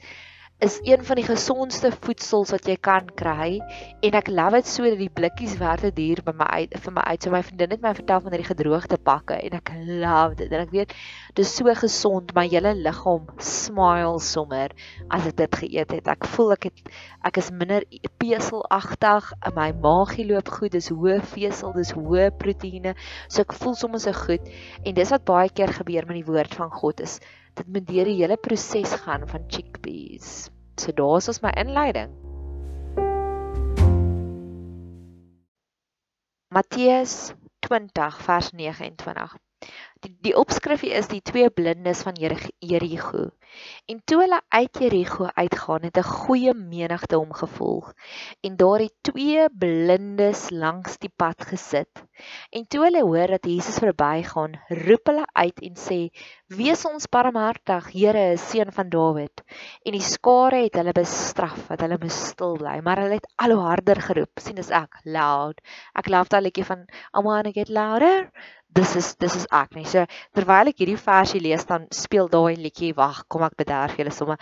is 0.60 0.80
een 0.84 1.06
van 1.06 1.16
die 1.16 1.24
gesondste 1.24 1.90
voedsels 2.04 2.50
wat 2.52 2.66
jy 2.68 2.76
kan 2.84 3.06
kry. 3.16 3.62
En 4.04 4.16
ek 4.20 4.28
love 4.28 4.60
dit 4.60 4.68
so 4.68 4.84
dat 4.84 5.00
die 5.00 5.12
blikkies 5.16 5.54
werd 5.62 5.86
dit 5.88 5.96
duur 5.96 6.20
by 6.26 6.34
my 6.36 6.48
uit 6.52 6.76
vir 6.84 6.96
my 6.98 7.06
uit. 7.08 7.24
So 7.24 7.32
my 7.32 7.40
vriendin 7.48 7.72
het 7.78 7.86
my 7.86 7.94
vertel 7.96 8.20
van 8.26 8.36
hierdie 8.36 8.50
gedroogde 8.50 9.00
pakke 9.00 9.38
en 9.40 9.56
ek 9.56 9.72
love 9.88 10.36
dit. 10.42 10.52
En 10.52 10.66
ek 10.66 10.76
weet 10.76 10.96
dis 11.40 11.56
so 11.56 11.76
gesond 11.80 12.36
my 12.36 12.44
hele 12.52 12.76
liggaam 12.76 13.32
smile 13.40 14.20
sommer 14.20 14.76
as 15.08 15.32
ek 15.32 15.40
dit 15.40 15.60
geëet 15.64 15.96
het. 15.96 16.12
Ek 16.12 16.28
voel 16.36 16.52
ek 16.58 16.68
het 16.68 16.94
ek 17.32 17.40
is 17.40 17.54
minder 17.56 17.88
peselagtig 18.20 19.32
my 19.56 19.72
maagie 19.80 20.28
loop 20.28 20.52
goed. 20.60 20.76
Dis 20.76 20.92
hoë 20.92 21.22
vesel 21.38 21.72
dis 21.80 21.96
hoë 21.96 22.34
proteïene. 22.36 22.98
So 23.32 23.48
ek 23.48 23.56
voel 23.56 23.80
sommer 23.80 24.04
so 24.04 24.12
goed. 24.26 24.52
En 24.84 24.92
dis 24.92 25.16
wat 25.16 25.24
baie 25.24 25.56
keer 25.56 25.72
gebeur 25.80 26.04
met 26.12 26.20
die 26.20 26.28
woord 26.28 26.60
van 26.60 26.68
God 26.68 27.00
is 27.08 27.22
dit 27.60 27.68
moet 27.76 27.88
deur 27.88 28.08
die 28.08 28.20
hele 28.22 28.38
proses 28.40 28.94
gaan 29.04 29.28
van 29.28 29.46
chickpeas. 29.52 30.50
So 30.80 30.96
daar's 30.96 31.28
ons 31.32 31.42
my 31.44 31.52
inleiding. 31.60 32.16
Matteus 36.56 37.34
20 37.68 38.22
vers 38.26 38.52
29. 38.56 39.36
Die 40.00 40.14
die 40.24 40.32
opskrifie 40.40 40.94
is 40.96 41.10
die 41.12 41.20
twee 41.28 41.50
blindes 41.52 42.06
van 42.08 42.16
Jerigo. 42.16 43.26
En 43.92 43.98
toe 44.08 44.20
hulle 44.22 44.38
uit 44.56 44.78
Jerigo 44.80 45.26
uitgaan, 45.36 45.88
het 45.88 45.98
'n 45.98 46.08
goeie 46.08 46.54
menigte 46.54 47.18
hom 47.20 47.34
gevolg. 47.34 47.92
En 48.40 48.56
daar 48.56 48.80
het 48.80 48.94
twee 49.02 49.48
blindes 49.52 50.50
langs 50.50 50.98
die 50.98 51.12
pad 51.16 51.44
gesit. 51.52 52.04
En 52.50 52.68
toe 52.68 52.84
hulle 52.84 53.02
hoor 53.04 53.28
dat 53.28 53.46
Jesus 53.46 53.80
verbygaan, 53.84 54.56
roep 54.68 55.12
hulle 55.12 55.26
uit 55.34 55.60
en 55.60 55.76
sê: 55.76 56.00
"Wees 56.48 56.86
ons 56.86 57.10
barmhartig, 57.10 57.92
Here, 57.92 58.38
seun 58.38 58.72
van 58.72 58.90
Dawid." 58.90 59.44
En 59.84 59.92
die 59.92 60.02
skare 60.02 60.64
het 60.64 60.76
hulle 60.76 60.92
bestraf 60.92 61.68
dat 61.68 61.82
hulle 61.82 61.98
moes 62.00 62.28
stil 62.28 62.56
bly, 62.58 62.80
maar 62.80 63.02
hulle 63.02 63.20
het 63.20 63.28
al 63.36 63.52
hoe 63.52 63.68
harder 63.68 64.02
geroep. 64.02 64.40
sien 64.40 64.56
dis 64.56 64.70
ek, 64.70 65.02
loud. 65.04 65.60
Ek 65.94 66.08
love 66.08 66.30
daai 66.30 66.42
liedjie 66.42 66.66
van 66.66 66.88
I 67.18 67.22
wanna 67.22 67.52
get 67.52 67.70
louder 67.70 68.32
dis 68.70 68.96
is 68.96 69.16
dis 69.16 69.36
is 69.36 69.48
ek 69.52 69.76
nie. 69.78 69.86
So 69.90 70.06
terwyl 70.38 70.72
ek 70.72 70.82
hierdie 70.82 71.00
versie 71.00 71.42
lees 71.42 71.66
dan 71.70 71.88
speel 71.96 72.30
daai 72.30 72.56
liedjie. 72.56 72.94
Wag, 72.98 73.26
kom 73.28 73.46
ek 73.48 73.58
bederf 73.60 73.98
julle 74.00 74.14
sommer 74.14 74.40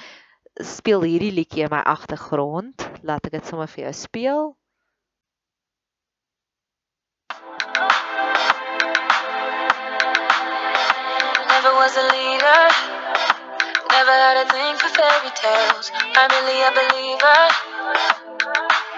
speel 0.63 1.05
hierdie 1.05 1.34
liedjie 1.34 1.65
in 1.67 1.74
my 1.74 1.84
agtergrond. 1.86 2.88
Laat 3.03 3.27
ek 3.29 3.38
dit 3.38 3.46
sommer 3.46 3.69
vir 3.72 3.88
jou 3.88 3.93
speel. 3.93 4.48
Never 11.48 11.74
was 11.77 11.96
a 11.98 12.05
leader. 12.13 12.63
Never 13.91 14.13
had 14.13 14.38
a 14.38 14.48
thing 14.51 14.75
for 14.77 14.89
fairy 14.93 15.31
tales. 15.34 15.91
I'm 15.96 16.29
really 16.29 16.60
a 16.62 16.72
believer. 16.75 17.41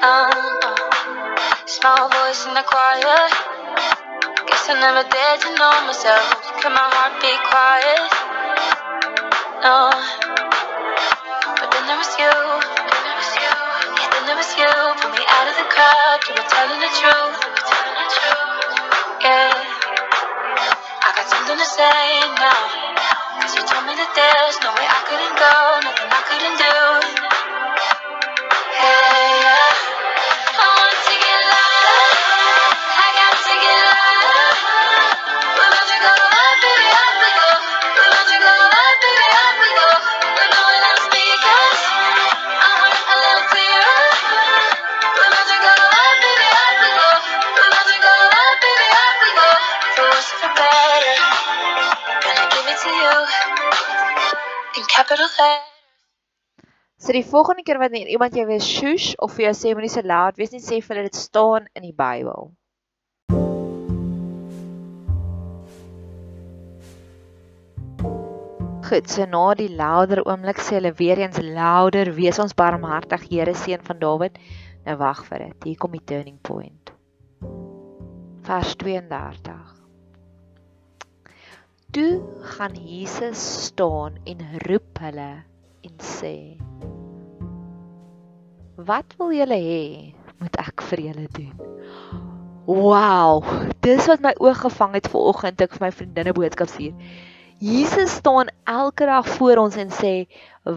Uh, 0.02 0.32
uh. 0.32 1.66
Small 1.66 2.10
voice 2.10 2.46
in 2.48 2.54
the 2.54 2.64
choir. 2.64 3.59
I 4.70 4.78
never 4.78 5.02
dared 5.02 5.42
to 5.42 5.50
know 5.58 5.74
myself. 5.90 6.30
Can 6.62 6.70
my 6.78 6.86
heart 6.94 7.18
be 7.18 7.34
quiet? 7.42 8.06
No. 9.66 9.90
But 11.58 11.74
then 11.74 11.90
there 11.90 11.98
was 11.98 12.14
you. 12.22 12.30
Then 12.30 13.02
there 13.02 13.18
was 13.18 13.34
you. 13.34 13.50
Yeah, 13.50 14.10
then 14.14 14.24
there 14.30 14.38
was 14.38 14.52
you. 14.54 14.70
Pull 14.70 15.10
me 15.18 15.26
out 15.26 15.50
of 15.50 15.58
the 15.58 15.66
crowd. 15.74 16.22
You 16.22 16.38
were 16.38 16.46
telling 16.54 16.82
the 16.86 16.92
truth. 17.02 17.38
Telling 17.66 17.98
the 17.98 18.08
truth. 18.14 19.26
Yeah. 19.26 19.58
I 19.58 21.10
got 21.18 21.26
something 21.26 21.58
to 21.58 21.66
say 21.66 22.30
now. 22.38 22.62
Cause 23.42 23.58
you 23.58 23.66
told 23.66 23.90
me 23.90 23.98
that 23.98 24.12
there's 24.14 24.58
no 24.62 24.70
way 24.78 24.86
I 24.86 25.02
couldn't 25.10 25.34
go. 25.34 25.82
Nothing 25.82 26.14
I 26.14 26.22
couldn't 26.30 26.58
do. 26.62 27.29
So 57.00 57.14
die 57.16 57.26
volgende 57.26 57.64
keer 57.64 57.80
wanneer 57.80 58.08
iemand 58.08 58.36
jou 58.36 58.46
weer 58.46 58.62
shush 58.62 59.16
of 59.18 59.34
vir 59.34 59.48
jou 59.48 59.54
sê 59.58 59.72
moenie 59.74 59.90
so 59.90 60.04
luid 60.06 60.38
wees 60.38 60.52
nie, 60.54 60.62
sê 60.62 60.78
vir 60.84 61.00
hulle 61.00 61.10
dit 61.10 61.18
staan 61.18 61.66
in 61.74 61.88
die 61.88 61.96
Bybel. 61.96 62.52
Goed, 68.90 69.10
so 69.10 69.26
na 69.26 69.48
die 69.58 69.70
louder 69.70 70.22
oomblik 70.26 70.62
sê 70.62 70.78
hulle 70.78 70.94
weer 71.02 71.24
eens 71.24 71.42
louder, 71.42 72.14
wees 72.18 72.42
ons 72.42 72.54
barmhartig, 72.58 73.26
Here 73.32 73.58
seun 73.58 73.82
van 73.90 74.02
Dawid. 74.06 74.38
Nou 74.86 75.00
wag 75.02 75.26
vir 75.32 75.48
dit. 75.48 75.70
Hier 75.72 75.82
kom 75.82 75.98
die 75.98 76.06
turning 76.06 76.38
point. 76.42 76.94
Vers 78.46 78.78
32. 78.82 79.79
Toe 81.90 82.22
gaan 82.42 82.76
Jesus 82.86 83.64
staan 83.66 84.14
en 84.24 84.38
roep 84.68 85.00
hulle 85.02 85.30
en 85.82 85.96
sê: 85.98 86.34
Wat 88.76 89.16
wil 89.18 89.34
julle 89.34 89.58
hê 89.58 89.88
moet 90.38 90.60
ek 90.62 90.84
vir 90.92 91.02
julle 91.08 91.26
doen? 91.34 91.56
Wow, 92.70 93.42
dis 93.82 94.06
wat 94.06 94.22
my 94.22 94.36
oog 94.38 94.62
gevang 94.68 95.00
het 95.00 95.10
vanoggend 95.10 95.66
ek 95.66 95.74
vir 95.80 95.88
my 95.88 95.92
vriendinne 95.96 96.36
boodskap 96.38 96.70
stuur. 96.70 96.94
Jesus 97.58 98.14
staan 98.22 98.54
elke 98.70 99.10
dag 99.10 99.26
voor 99.40 99.66
ons 99.66 99.82
en 99.82 99.90
sê, 99.90 100.30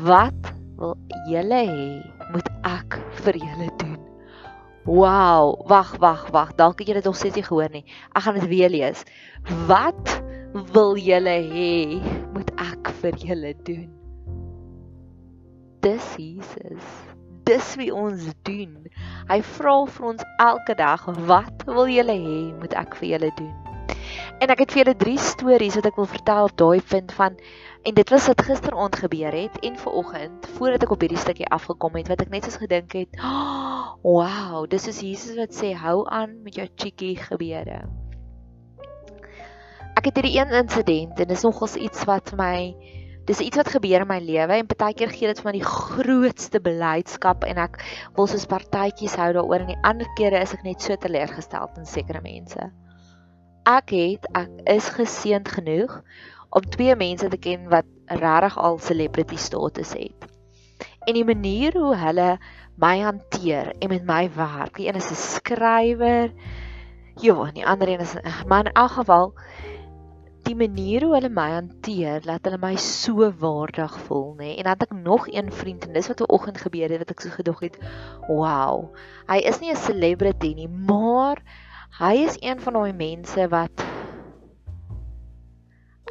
"Wat 0.08 0.52
wil 0.80 0.96
julle 1.28 1.60
hê 1.68 1.90
moet 2.32 2.48
ek 2.64 2.96
vir 3.20 3.36
julle 3.36 3.68
doen?" 3.84 4.00
Wow, 4.88 5.60
wag, 5.68 5.92
wag, 6.00 6.30
wag. 6.32 6.56
Dalk 6.56 6.78
het 6.80 6.88
jy 6.88 6.94
dit 6.94 7.04
nog 7.04 7.16
steeds 7.16 7.36
nie 7.36 7.44
gehoor 7.44 7.70
nie. 7.70 7.84
Ek 8.16 8.22
gaan 8.22 8.34
dit 8.34 8.48
weer 8.48 8.70
lees. 8.70 9.04
Wat 9.68 10.22
wil 10.52 10.96
julle 11.00 11.38
hê 11.48 11.72
moet 12.34 12.50
ek 12.60 12.90
vir 13.00 13.16
julle 13.16 13.52
doen? 13.64 13.88
Dis 15.80 16.04
Jesus. 16.20 16.88
Dis 17.48 17.72
wie 17.80 17.88
ons 17.94 18.28
doen. 18.44 18.74
Hy 19.30 19.38
vra 19.56 19.74
vir 19.88 20.08
ons 20.12 20.24
elke 20.44 20.76
dag, 20.76 21.06
"Wat 21.26 21.64
wil 21.66 21.88
julle 21.88 22.12
hê 22.12 22.40
moet 22.60 22.74
ek 22.74 22.94
vir 23.00 23.08
julle 23.08 23.30
doen?" 23.36 23.54
En 24.40 24.50
ek 24.50 24.58
het 24.58 24.72
vir 24.72 24.84
julle 24.84 24.96
drie 24.96 25.18
stories 25.18 25.74
wat 25.74 25.86
ek 25.86 25.96
wil 25.96 26.06
vertel 26.06 26.44
op 26.44 26.56
daai 26.56 26.80
punt 26.82 27.12
van 27.12 27.36
en 27.82 27.94
dit 27.94 28.10
was 28.10 28.26
wat 28.26 28.42
gisteraand 28.42 28.96
gebeur 28.96 29.32
het 29.32 29.58
en 29.62 29.76
vanoggend 29.76 30.46
voordat 30.58 30.82
ek 30.82 30.90
op 30.90 31.00
hierdie 31.00 31.18
stukkie 31.18 31.48
afgekom 31.48 31.94
het 31.94 32.08
wat 32.08 32.20
ek 32.20 32.30
net 32.30 32.44
soos 32.44 32.60
gedink 32.60 32.92
het, 32.92 33.08
oh, 33.18 33.96
"Wow, 34.02 34.68
dis 34.68 34.86
is 34.86 35.00
Jesus 35.00 35.36
wat 35.36 35.54
sê 35.54 35.72
hou 35.74 36.08
aan 36.08 36.42
met 36.42 36.54
jou 36.54 36.68
cheeky 36.76 37.14
gebeure." 37.14 37.88
Ek 40.02 40.10
het 40.10 40.18
hierdie 40.18 40.34
een 40.40 40.50
insident 40.58 41.20
en 41.22 41.30
dis 41.30 41.44
nogals 41.46 41.78
iets 41.78 42.02
wat 42.10 42.32
my 42.34 42.74
dis 43.28 43.38
iets 43.38 43.60
wat 43.60 43.70
gebeur 43.70 44.02
in 44.02 44.10
my 44.10 44.18
lewe 44.18 44.58
en 44.58 44.66
partykeer 44.66 45.12
gee 45.14 45.30
dit 45.30 45.38
vir 45.38 45.46
my 45.46 45.52
die 45.54 45.68
grootste 45.68 46.58
beleidskap 46.58 47.46
en 47.46 47.60
ek 47.62 47.78
wil 48.18 48.26
soos 48.26 48.48
partytjies 48.50 49.14
hou 49.14 49.30
daaroor 49.38 49.62
en 49.62 49.70
die 49.70 49.82
ander 49.86 50.10
kere 50.18 50.42
is 50.42 50.56
ek 50.58 50.66
net 50.66 50.82
so 50.82 50.98
teleurgestel 50.98 51.70
in 51.78 51.86
sekere 51.86 52.18
mense 52.26 52.66
ek 53.70 53.94
het 53.94 54.26
ek 54.34 54.50
is 54.74 54.90
geseënd 54.98 55.54
genoeg 55.54 56.00
om 56.52 56.66
twee 56.74 56.96
mense 56.98 57.28
te 57.30 57.38
ken 57.38 57.68
wat 57.70 57.86
regtig 58.06 58.58
al 58.58 58.78
celebrity 58.78 59.36
status 59.36 59.94
het. 59.96 60.26
En 61.06 61.14
die 61.14 61.24
manier 61.24 61.76
hoe 61.78 61.94
hulle 61.96 62.38
my 62.76 62.98
hanteer 63.00 63.72
en 63.78 63.88
met 63.88 64.04
my 64.06 64.26
werk, 64.34 64.76
die 64.76 64.88
een 64.88 64.98
is 64.98 65.10
'n 65.10 65.14
skrywer, 65.14 66.32
ja, 67.20 67.34
en 67.46 67.54
die 67.54 67.66
ander 67.66 67.88
een 67.88 68.00
is 68.00 68.14
maar 68.46 68.66
in 68.66 68.72
elk 68.72 68.90
geval 68.90 69.32
die 70.44 70.56
manier 70.56 71.04
hoe 71.06 71.14
hulle 71.14 71.28
my 71.28 71.50
hanteer, 71.52 72.20
laat 72.24 72.44
hulle 72.44 72.58
my 72.58 72.76
so 72.76 73.32
waardig 73.38 73.98
voel, 74.06 74.34
nê. 74.34 74.44
Nee. 74.44 74.56
En 74.56 74.64
dan 74.64 74.72
het 74.72 74.82
ek 74.82 74.96
nog 75.02 75.28
een 75.28 75.52
vriend 75.52 75.86
en 75.86 75.92
dis 75.92 76.08
wat 76.08 76.20
'n 76.20 76.32
oggend 76.32 76.58
gebeur 76.58 76.88
het 76.90 76.98
wat 76.98 77.10
ek 77.10 77.20
so 77.20 77.30
gedog 77.30 77.60
het, 77.60 77.78
wow. 78.28 78.94
Hy 79.28 79.38
is 79.38 79.60
nie 79.60 79.70
'n 79.70 79.76
celebrity 79.76 80.54
nie, 80.54 80.68
maar 80.68 81.42
Hy 81.92 82.22
is 82.24 82.38
een 82.40 82.56
van 82.56 82.72
daai 82.72 82.94
mense 82.96 83.44
wat 83.52 83.82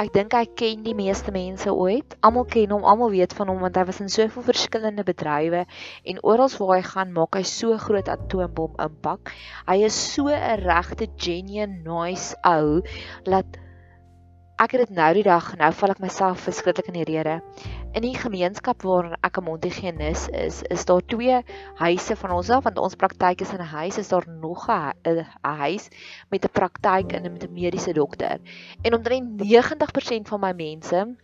ek 0.01 0.11
dink 0.13 0.35
hy 0.37 0.43
ken 0.57 0.83
die 0.85 0.93
meeste 0.97 1.33
mense 1.33 1.73
ooit. 1.73 2.13
Almal 2.21 2.45
ken 2.53 2.69
hom, 2.73 2.85
almal 2.85 3.09
weet 3.13 3.33
van 3.37 3.49
hom 3.49 3.63
want 3.65 3.79
hy 3.79 3.87
was 3.89 4.01
in 4.03 4.11
soveel 4.13 4.45
verskillende 4.45 5.01
bedrywe 5.07 5.63
en 6.05 6.21
oral 6.21 6.53
waar 6.53 6.75
hy 6.75 6.85
gaan 6.85 7.15
maak 7.17 7.39
hy 7.39 7.41
so 7.49 7.79
groot 7.81 8.13
atoombom 8.13 8.77
impak. 8.85 9.33
Hy 9.65 9.79
is 9.89 9.97
so 9.97 10.29
'n 10.29 10.61
regte 10.61 11.09
genuine 11.17 11.81
nice 11.81 12.37
ou 12.45 12.85
dat 13.25 13.57
ek 14.61 14.75
het 14.75 14.81
dit 14.85 14.91
nou 14.93 15.07
die 15.17 15.23
dag 15.25 15.47
nou 15.57 15.71
val 15.73 15.91
ek 15.95 16.01
myself 16.03 16.43
verskriklik 16.45 16.91
in 16.91 16.99
die 16.99 17.05
rede. 17.07 17.39
In 17.97 18.03
die 18.05 18.13
gemeenskap 18.13 18.83
waar 18.85 19.15
ek 19.25 19.39
'n 19.39 19.45
mondhygiënis 19.47 20.27
is, 20.29 20.61
is 20.69 20.85
daar 20.85 21.01
twee 21.01 21.39
huise 21.81 22.15
van 22.15 22.31
ons 22.31 22.49
af 22.49 22.63
want 22.63 22.77
ons 22.77 22.95
praktyk 22.95 23.41
is 23.41 23.53
in 23.53 23.61
'n 23.61 23.73
huis, 23.73 23.97
is 23.97 24.09
daar 24.09 24.27
nog 24.27 24.69
'n 24.69 25.25
huis 25.41 25.89
met 26.29 26.45
'n 26.45 26.53
praktyk 26.53 27.11
en 27.11 27.33
met 27.33 27.43
'n 27.43 27.53
mediese 27.53 27.93
dokter. 27.93 28.37
En 28.83 28.93
omtrent 28.93 29.41
90% 29.41 30.27
van 30.27 30.39
my 30.39 30.53
mense 30.53 31.15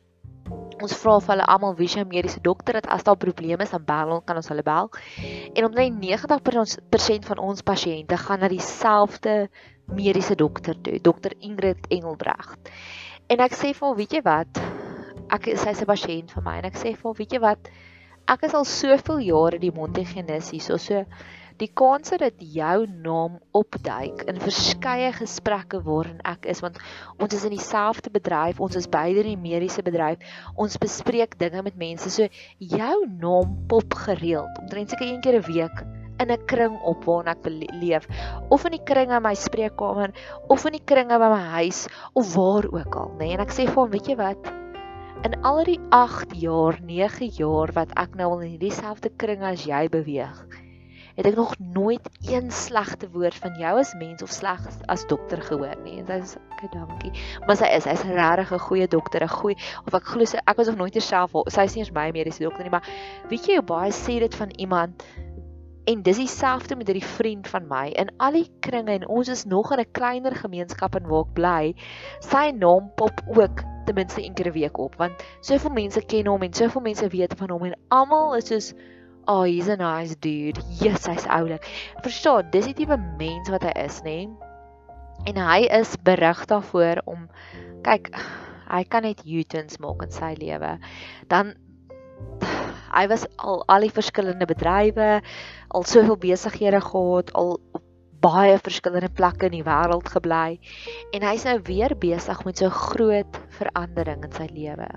Ons 0.81 0.93
vra 0.93 1.19
vir 1.19 1.33
hulle 1.33 1.45
almal 1.45 1.75
wie 1.75 1.87
sy 1.87 2.03
mediese 2.03 2.39
dokter 2.39 2.75
het 2.75 2.87
as 2.87 3.03
daar 3.03 3.17
probleme 3.17 3.63
is 3.63 3.73
dan 3.73 3.83
bel 3.83 4.11
ons 4.11 4.23
kan 4.25 4.35
ons 4.35 4.47
hulle 4.47 4.63
bel. 4.63 4.89
En 5.53 5.65
omtrent 5.65 5.99
90% 5.99 7.25
van 7.25 7.37
ons 7.37 7.61
pasiënte 7.61 8.17
gaan 8.17 8.39
na 8.39 8.47
dieselfde 8.47 9.49
mediese 9.87 10.35
dokter 10.35 10.81
toe, 10.81 10.99
dokter 11.01 11.33
Ingrid 11.39 11.87
Engelbregt. 11.89 12.71
En 13.27 13.41
ek 13.43 13.57
sê 13.59 13.73
vir 13.75 13.83
hom, 13.83 13.95
weet 13.97 14.13
jy 14.15 14.19
wat? 14.23 14.59
Ek 15.35 15.49
is 15.51 15.65
'n 15.67 15.87
pasiënt 15.87 16.31
vir 16.31 16.43
my 16.45 16.53
en 16.59 16.67
ek 16.69 16.77
sê 16.79 16.93
vir 16.95 17.07
hom, 17.09 17.15
weet 17.17 17.33
jy 17.35 17.41
wat? 17.43 17.67
Ek 18.33 18.43
is 18.47 18.53
al 18.55 18.63
soveel 18.63 19.19
jare 19.19 19.59
die 19.59 19.71
mondhygiënis 19.71 20.51
hierso, 20.55 20.77
so 20.77 21.03
die 21.59 21.67
kans 21.81 22.13
dat 22.23 22.39
jou 22.39 22.87
naam 22.87 23.35
opduik 23.51 24.23
in 24.31 24.39
verskeie 24.39 25.11
gesprekke 25.11 25.83
waarin 25.83 26.23
ek 26.23 26.45
is, 26.45 26.61
want 26.63 26.79
ons 27.19 27.33
is 27.33 27.43
in 27.43 27.51
dieselfde 27.51 28.09
bedryf, 28.15 28.61
ons 28.63 28.79
is 28.79 28.87
beide 28.87 29.25
in 29.25 29.33
die 29.33 29.43
mediese 29.49 29.83
bedryf, 29.83 30.23
ons 30.55 30.79
bespreek 30.79 31.35
dinge 31.37 31.63
met 31.67 31.75
mense, 31.75 32.09
so 32.09 32.29
jou 32.59 32.97
naam 33.11 33.67
pop 33.67 33.93
gereeld, 34.07 34.55
omtrent 34.63 34.89
seker 34.89 35.07
een 35.07 35.21
keer 35.21 35.41
'n 35.41 35.51
week 35.51 35.83
in 36.19 36.31
'n 36.31 36.45
kring 36.45 36.75
op 36.81 37.03
waar 37.05 37.27
ek 37.33 37.45
leef. 37.81 38.07
Of 38.49 38.65
in 38.65 38.71
die 38.71 38.83
kring 38.83 39.11
in 39.11 39.23
my 39.23 39.33
spreekkamer 39.35 40.13
of 40.47 40.65
in 40.65 40.77
die 40.77 40.85
kringe 40.85 41.17
by 41.19 41.29
my 41.29 41.43
huis 41.61 41.87
of 42.13 42.35
waar 42.35 42.65
ook 42.71 42.95
al 42.95 43.11
nê. 43.17 43.19
Nee? 43.19 43.33
en 43.37 43.45
ek 43.45 43.51
sê 43.51 43.65
vir 43.65 43.81
hom 43.81 43.91
weet 43.91 44.07
jy 44.07 44.15
wat? 44.15 44.53
In 45.25 45.33
al 45.43 45.63
die 45.63 45.79
8 45.89 46.35
jaar 46.35 46.79
9 46.81 47.29
jaar 47.37 47.73
wat 47.73 47.91
ek 47.97 48.15
nou 48.15 48.31
al 48.31 48.41
in 48.41 48.57
hierdie 48.57 48.71
selfde 48.71 49.09
kring 49.17 49.43
as 49.43 49.65
jy 49.65 49.87
beweeg 49.89 50.45
het 51.17 51.25
ek 51.25 51.35
nog 51.35 51.55
nooit 51.57 52.09
een 52.29 52.51
slegte 52.53 53.09
woord 53.09 53.35
van 53.41 53.55
jou 53.57 53.73
as 53.79 53.93
mens 53.97 54.21
of 54.21 54.29
sleg 54.29 54.61
as 54.85 55.05
dokter 55.09 55.41
gehoor 55.41 55.73
nie. 55.81 55.97
En 55.97 56.05
sy 56.05 56.35
sê 56.35 56.41
okay 56.53 56.69
dankie. 56.73 57.11
Maar 57.47 57.57
sy 57.57 57.69
is 57.73 57.87
sy's 57.89 58.03
'n 58.05 58.13
regtig 58.13 58.53
'n 58.53 58.65
goeie 58.67 58.87
dokter 58.87 59.23
'n 59.23 59.27
goeie 59.27 59.57
of 59.85 59.93
ek 59.93 60.03
glo 60.03 60.25
sy 60.25 60.37
ek 60.37 60.57
was 60.57 60.67
nog 60.67 60.77
nooit 60.77 60.93
terself 60.93 61.31
sy 61.47 61.63
is 61.63 61.75
nie 61.75 61.83
eens 61.83 61.91
my 61.91 62.11
mediese 62.11 62.43
dokter 62.43 62.63
nie 62.63 62.69
maar 62.69 62.85
weet 63.29 63.47
jy 63.47 63.55
hoe 63.55 63.65
baie 63.65 63.91
sê 63.91 64.19
dit 64.19 64.35
van 64.35 64.49
iemand 64.57 65.03
En 65.87 66.01
dis 66.03 66.17
dieselfde 66.19 66.75
met 66.75 66.89
hierdie 66.89 67.09
vriend 67.15 67.47
van 67.47 67.67
my 67.67 67.85
in 67.95 68.11
al 68.23 68.35
die 68.35 68.49
kringe 68.59 68.91
en 68.91 69.07
ons 69.07 69.29
is 69.31 69.45
nog 69.45 69.71
in 69.71 69.79
'n 69.79 69.91
kleiner 69.91 70.35
gemeenskap 70.35 70.95
in 70.99 71.07
waar 71.07 71.25
ek 71.25 71.33
bly. 71.33 71.75
Sy 72.19 72.51
naam 72.51 72.91
pop 72.95 73.21
ook 73.27 73.63
ten 73.85 73.95
minste 73.95 74.23
een 74.23 74.33
keer 74.33 74.51
'n 74.51 74.57
week 74.59 74.77
op 74.77 74.95
want 74.95 75.23
soveel 75.39 75.71
mense 75.71 76.01
ken 76.01 76.27
hom 76.27 76.43
en 76.43 76.53
soveel 76.53 76.81
mense 76.81 77.07
weet 77.07 77.33
van 77.37 77.49
hom 77.49 77.63
en 77.63 77.79
almal 77.87 78.35
is 78.35 78.47
soos 78.47 78.73
oh, 79.27 79.43
he's 79.43 79.67
a 79.67 79.75
nice 79.75 80.15
dude. 80.19 80.61
Yes, 80.79 81.05
hy's 81.05 81.27
oulik. 81.27 81.65
Verstaan, 82.01 82.49
dis 82.51 82.65
die 82.65 82.73
tipe 82.73 82.97
mens 83.17 83.49
wat 83.49 83.63
hy 83.63 83.73
is, 83.83 84.01
nê? 84.01 84.27
En 85.27 85.39
hy 85.41 85.67
is 85.79 85.95
berig 86.07 86.45
daarvoor 86.45 87.01
om 87.05 87.27
kyk, 87.83 88.11
hy 88.71 88.83
kan 88.83 89.03
net 89.03 89.23
U-turns 89.25 89.79
maak 89.83 90.03
in 90.05 90.11
sy 90.11 90.33
lewe. 90.39 90.77
Dan 91.27 91.55
hy 92.93 93.05
was 93.11 93.25
al 93.37 93.63
al 93.67 93.85
die 93.85 93.93
verskillende 93.93 94.47
bedrywe, 94.49 95.21
al 95.67 95.83
soveel 95.83 96.17
besighede 96.17 96.81
gehad, 96.81 97.33
al 97.33 97.59
op 97.71 97.83
baie 98.21 98.57
verskillende 98.57 99.09
plekke 99.13 99.45
in 99.45 99.59
die 99.59 99.65
wêreld 99.65 100.09
gebly. 100.09 100.59
En 101.13 101.25
hy's 101.27 101.45
nou 101.45 101.59
weer 101.69 101.93
besig 101.97 102.43
met 102.45 102.57
so 102.57 102.65
'n 102.65 102.79
groot 102.89 103.39
verandering 103.59 104.23
in 104.23 104.31
sy 104.31 104.47
lewe. 104.51 104.89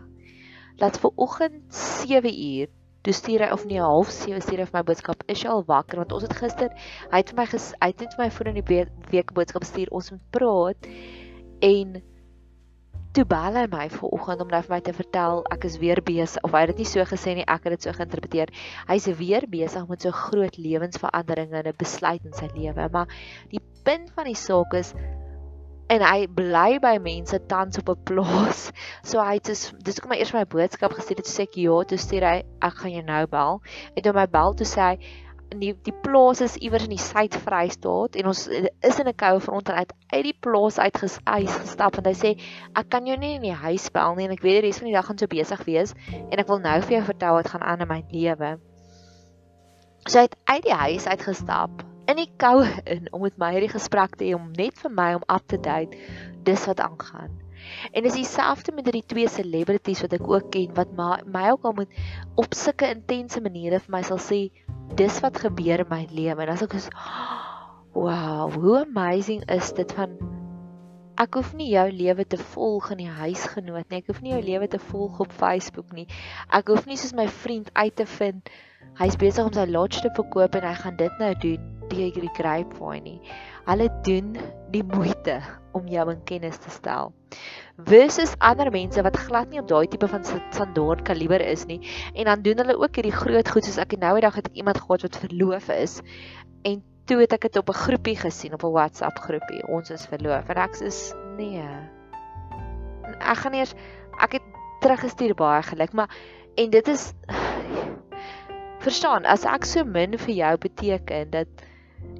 Laat 0.80 0.98
vir 0.98 1.10
oggend 1.16 1.62
7 1.74 2.32
uur 2.32 2.68
Toe 3.00 3.14
stuur 3.16 3.40
hy 3.40 3.48
of 3.54 3.62
nie 3.64 3.78
half 3.80 4.10
7 4.12 4.42
stuur 4.44 4.60
hy 4.60 4.64
vir 4.68 4.76
my 4.76 4.82
boodskap 4.84 5.22
is 5.32 5.40
jy 5.40 5.48
al 5.48 5.62
wakker? 5.64 6.02
Want 6.02 6.12
ons 6.12 6.26
het 6.26 6.34
gister 6.36 6.68
hy 7.12 7.22
het 7.22 7.30
vir 7.32 7.38
my 7.38 7.46
ges, 7.48 7.70
hy 7.80 7.88
het 7.94 8.00
net 8.04 8.16
vir 8.16 8.24
my 8.26 8.30
voor 8.36 8.50
in 8.50 8.58
die 8.58 8.80
week 9.14 9.32
boodskap 9.32 9.64
stuur 9.64 9.88
ons 9.96 10.10
moet 10.12 10.26
praat. 10.36 10.90
En 11.64 12.02
toe 13.16 13.24
bel 13.26 13.56
hy 13.58 13.64
my 13.70 13.88
vanoggend 13.90 14.42
om 14.44 14.52
nou 14.52 14.60
vir 14.62 14.72
my 14.76 14.80
te 14.86 14.92
vertel 14.94 15.40
ek 15.50 15.64
is 15.66 15.78
weer 15.82 15.98
besig 16.06 16.44
of 16.46 16.52
hy 16.54 16.60
het 16.62 16.70
dit 16.72 16.82
nie 16.84 16.90
so 16.90 17.06
gesê 17.10 17.34
nie 17.34 17.46
ek 17.46 17.64
het 17.66 17.74
dit 17.74 17.86
so 17.88 17.94
geïnterpreteer. 17.96 18.52
Hy's 18.86 19.08
weer 19.18 19.46
besig 19.50 19.88
met 19.90 20.06
so 20.06 20.14
groot 20.14 20.58
lewensveranderinge 20.58 21.58
en 21.58 21.72
'n 21.72 21.80
besluit 21.80 22.22
in 22.24 22.36
sy 22.36 22.46
lewe 22.54 22.86
maar 22.92 23.10
die 23.50 23.62
punt 23.84 24.14
van 24.14 24.30
die 24.30 24.38
saak 24.38 24.74
is 24.78 24.94
en 25.90 26.04
hy 26.06 26.28
bly 26.30 26.78
by 26.78 26.98
mense 27.02 27.38
tans 27.50 27.78
op 27.82 27.90
'n 27.90 28.04
plaas. 28.06 28.70
So 29.02 29.18
hy 29.18 29.34
het 29.40 29.50
dis 29.50 29.72
dis 29.82 29.98
kom 29.98 30.10
my 30.14 30.18
eers 30.22 30.32
my 30.32 30.44
boodskap 30.44 30.94
gestuur 30.94 31.18
het 31.18 31.26
sê 31.26 31.48
ek 31.48 31.58
ja 31.58 31.82
toe 31.82 31.98
stuur 31.98 32.22
hy 32.22 32.36
ek 32.62 32.74
gaan 32.78 32.94
jou 32.94 33.02
nou 33.02 33.26
bel. 33.26 33.60
En 33.96 34.02
toe 34.02 34.12
my 34.12 34.26
bel 34.26 34.54
toe 34.54 34.66
sê 34.66 34.80
hy 34.86 34.96
die 35.58 35.72
die 35.82 35.94
plaas 36.04 36.40
is 36.44 36.56
iewers 36.62 36.84
in 36.86 36.94
die 36.94 37.02
Suid-Vrystaat 37.02 38.16
en 38.20 38.30
ons 38.30 38.46
is 38.48 38.98
in 39.02 39.08
'n 39.08 39.16
koue 39.16 39.40
front 39.40 39.68
en 39.68 39.82
uit 39.82 39.92
uit 40.12 40.24
die 40.24 40.36
plaas 40.40 40.78
uit 40.78 40.96
gesuis 41.02 41.54
gestap 41.62 41.98
en 41.98 42.06
hy 42.06 42.14
sê 42.14 42.30
ek 42.74 42.88
kan 42.88 43.06
jou 43.06 43.16
nie 43.18 43.34
in 43.34 43.42
die 43.42 43.58
huis 43.66 43.90
bel 43.90 44.14
nie 44.14 44.24
en 44.24 44.32
ek 44.32 44.42
weet 44.42 44.62
die 44.62 44.66
res 44.68 44.78
van 44.78 44.86
die 44.86 44.94
dag 44.94 45.06
gaan 45.06 45.18
so 45.18 45.26
besig 45.26 45.64
wees 45.66 45.94
en 46.30 46.38
ek 46.38 46.48
wil 46.48 46.58
nou 46.58 46.80
vir 46.80 46.98
jou 46.98 47.04
vertel 47.04 47.34
wat 47.34 47.48
gaan 47.48 47.62
aan 47.62 47.80
in 47.80 47.88
my 47.88 48.04
lewe. 48.12 48.58
So 50.06 50.18
hy 50.18 50.28
het 50.28 50.36
uit 50.44 50.62
die 50.62 50.74
huis 50.74 51.06
uit 51.06 51.22
gestap 51.22 51.84
in 52.06 52.16
die 52.16 52.30
koue 52.38 52.66
in 52.86 53.10
om 53.12 53.22
met 53.22 53.38
my 53.38 53.52
hierdie 53.54 53.74
gesprek 53.74 54.16
te 54.16 54.24
hê 54.24 54.34
om 54.34 54.52
net 54.56 54.78
vir 54.78 54.90
my 54.90 55.14
om 55.18 55.26
up 55.28 55.46
to 55.48 55.58
date 55.58 55.96
dis 56.44 56.66
wat 56.66 56.80
aangaan. 56.80 57.30
En 57.92 58.02
dis 58.02 58.16
dieselfde 58.16 58.72
met 58.72 58.86
hierdie 58.88 59.06
twee 59.06 59.28
celebrities 59.28 60.00
wat 60.00 60.14
ek 60.16 60.26
ook 60.26 60.50
ken 60.54 60.74
wat 60.78 60.92
my, 60.96 61.20
my 61.26 61.50
ook 61.50 61.64
al 61.68 61.76
met 61.82 62.00
op 62.40 62.54
sulke 62.56 62.88
intense 62.88 63.40
maniere 63.44 63.82
vir 63.84 63.96
my 63.96 64.02
sal 64.06 64.20
sê 64.22 64.48
dis 64.98 65.20
wat 65.24 65.38
gebeur 65.42 65.84
in 65.84 65.90
my 65.90 66.02
lewe 66.10 66.44
en 66.44 66.52
as 66.54 66.64
ek 66.66 66.76
is 66.80 66.88
wow, 67.94 68.50
hoe 68.54 68.80
amazing 68.82 69.44
is 69.50 69.72
dit 69.76 69.92
van 69.98 70.16
ek 71.20 71.36
hoef 71.36 71.52
nie 71.58 71.68
jou 71.74 71.86
lewe 71.92 72.24
te 72.24 72.38
volg 72.54 72.90
in 72.94 73.02
die 73.02 73.12
huisgenoot 73.12 73.90
nie. 73.90 73.98
Ek 74.00 74.06
hoef 74.08 74.22
nie 74.24 74.32
jou 74.32 74.40
lewe 74.40 74.70
te 74.72 74.78
volg 74.80 75.18
op 75.20 75.34
Facebook 75.36 75.92
nie. 75.92 76.06
Ek 76.48 76.72
hoef 76.72 76.86
nie 76.88 76.96
soos 76.96 77.12
my 77.12 77.26
vriend 77.28 77.68
uit 77.76 77.96
te 77.98 78.06
vind 78.08 78.48
hy's 79.00 79.16
besig 79.20 79.44
om 79.44 79.52
sy 79.52 79.66
lodge 79.68 80.00
te 80.04 80.12
verkoop 80.16 80.56
en 80.56 80.66
hy 80.66 80.72
gaan 80.80 80.96
dit 81.00 81.20
nou 81.22 81.30
doen 81.44 81.68
deur 81.90 82.06
hierdie 82.06 82.32
grapevine 82.36 83.02
nie. 83.04 83.18
Hulle 83.70 83.86
doen 84.02 84.32
die 84.74 84.82
moeite 84.82 85.36
om 85.78 85.86
jou 85.86 86.04
in 86.10 86.22
kennis 86.26 86.58
te 86.58 86.72
stel. 86.74 87.12
Versus 87.86 88.32
ander 88.42 88.70
mense 88.74 89.02
wat 89.06 89.18
glad 89.28 89.52
nie 89.52 89.60
op 89.62 89.68
daai 89.70 89.86
tipe 89.92 90.08
van 90.10 90.26
standaard 90.26 91.04
kaliber 91.06 91.42
is 91.44 91.62
nie 91.70 91.78
en 92.16 92.26
dan 92.26 92.42
doen 92.42 92.58
hulle 92.64 92.74
ook 92.80 92.98
hierdie 92.98 93.14
groot 93.14 93.52
goed 93.54 93.68
soos 93.68 93.78
ek 93.78 93.94
nou 94.02 94.16
die 94.18 94.24
dag 94.26 94.40
het 94.40 94.50
ek 94.50 94.58
iemand 94.58 94.82
gehad 94.82 95.06
wat 95.06 95.20
verloof 95.22 95.70
is 95.76 96.00
en 96.66 96.82
toe 97.06 97.20
het 97.22 97.38
ek 97.38 97.46
dit 97.46 97.60
op 97.62 97.70
'n 97.70 97.80
groepie 97.84 98.16
gesien 98.18 98.58
op 98.58 98.66
'n 98.66 98.74
WhatsApp 98.74 99.22
groepie. 99.22 99.62
Ons 99.70 99.94
is 99.94 100.06
verloof 100.06 100.50
en 100.50 100.62
ek 100.66 100.74
sê 100.74 100.90
nee. 101.38 101.70
Ek 103.22 103.38
gaan 103.46 103.54
eers 103.54 103.74
ek 104.18 104.32
het 104.32 104.46
teruggestuur 104.82 105.34
baie 105.34 105.62
geluk 105.62 105.92
maar 105.92 106.10
en 106.56 106.70
dit 106.70 106.88
is 106.88 107.12
verstaan 108.84 109.24
as 109.24 109.44
ek 109.46 109.64
so 109.64 109.84
min 109.84 110.18
vir 110.18 110.34
jou 110.34 110.56
beteken 110.58 111.30
dat 111.30 111.69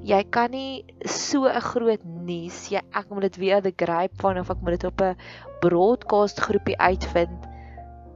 jy 0.01 0.23
kan 0.33 0.51
nie 0.51 0.83
so 1.05 1.45
'n 1.45 1.61
groot 1.61 2.03
nuus 2.05 2.71
jy 2.73 2.81
ek 2.81 3.09
moet 3.09 3.27
dit 3.29 3.37
weer 3.37 3.61
the 3.61 3.73
grapevine 3.83 4.39
of 4.41 4.49
ek 4.49 4.61
moet 4.61 4.79
dit 4.79 4.89
op 4.89 5.01
'n 5.01 5.15
broadcast 5.61 6.39
groepie 6.41 6.77
uitvind. 6.77 7.47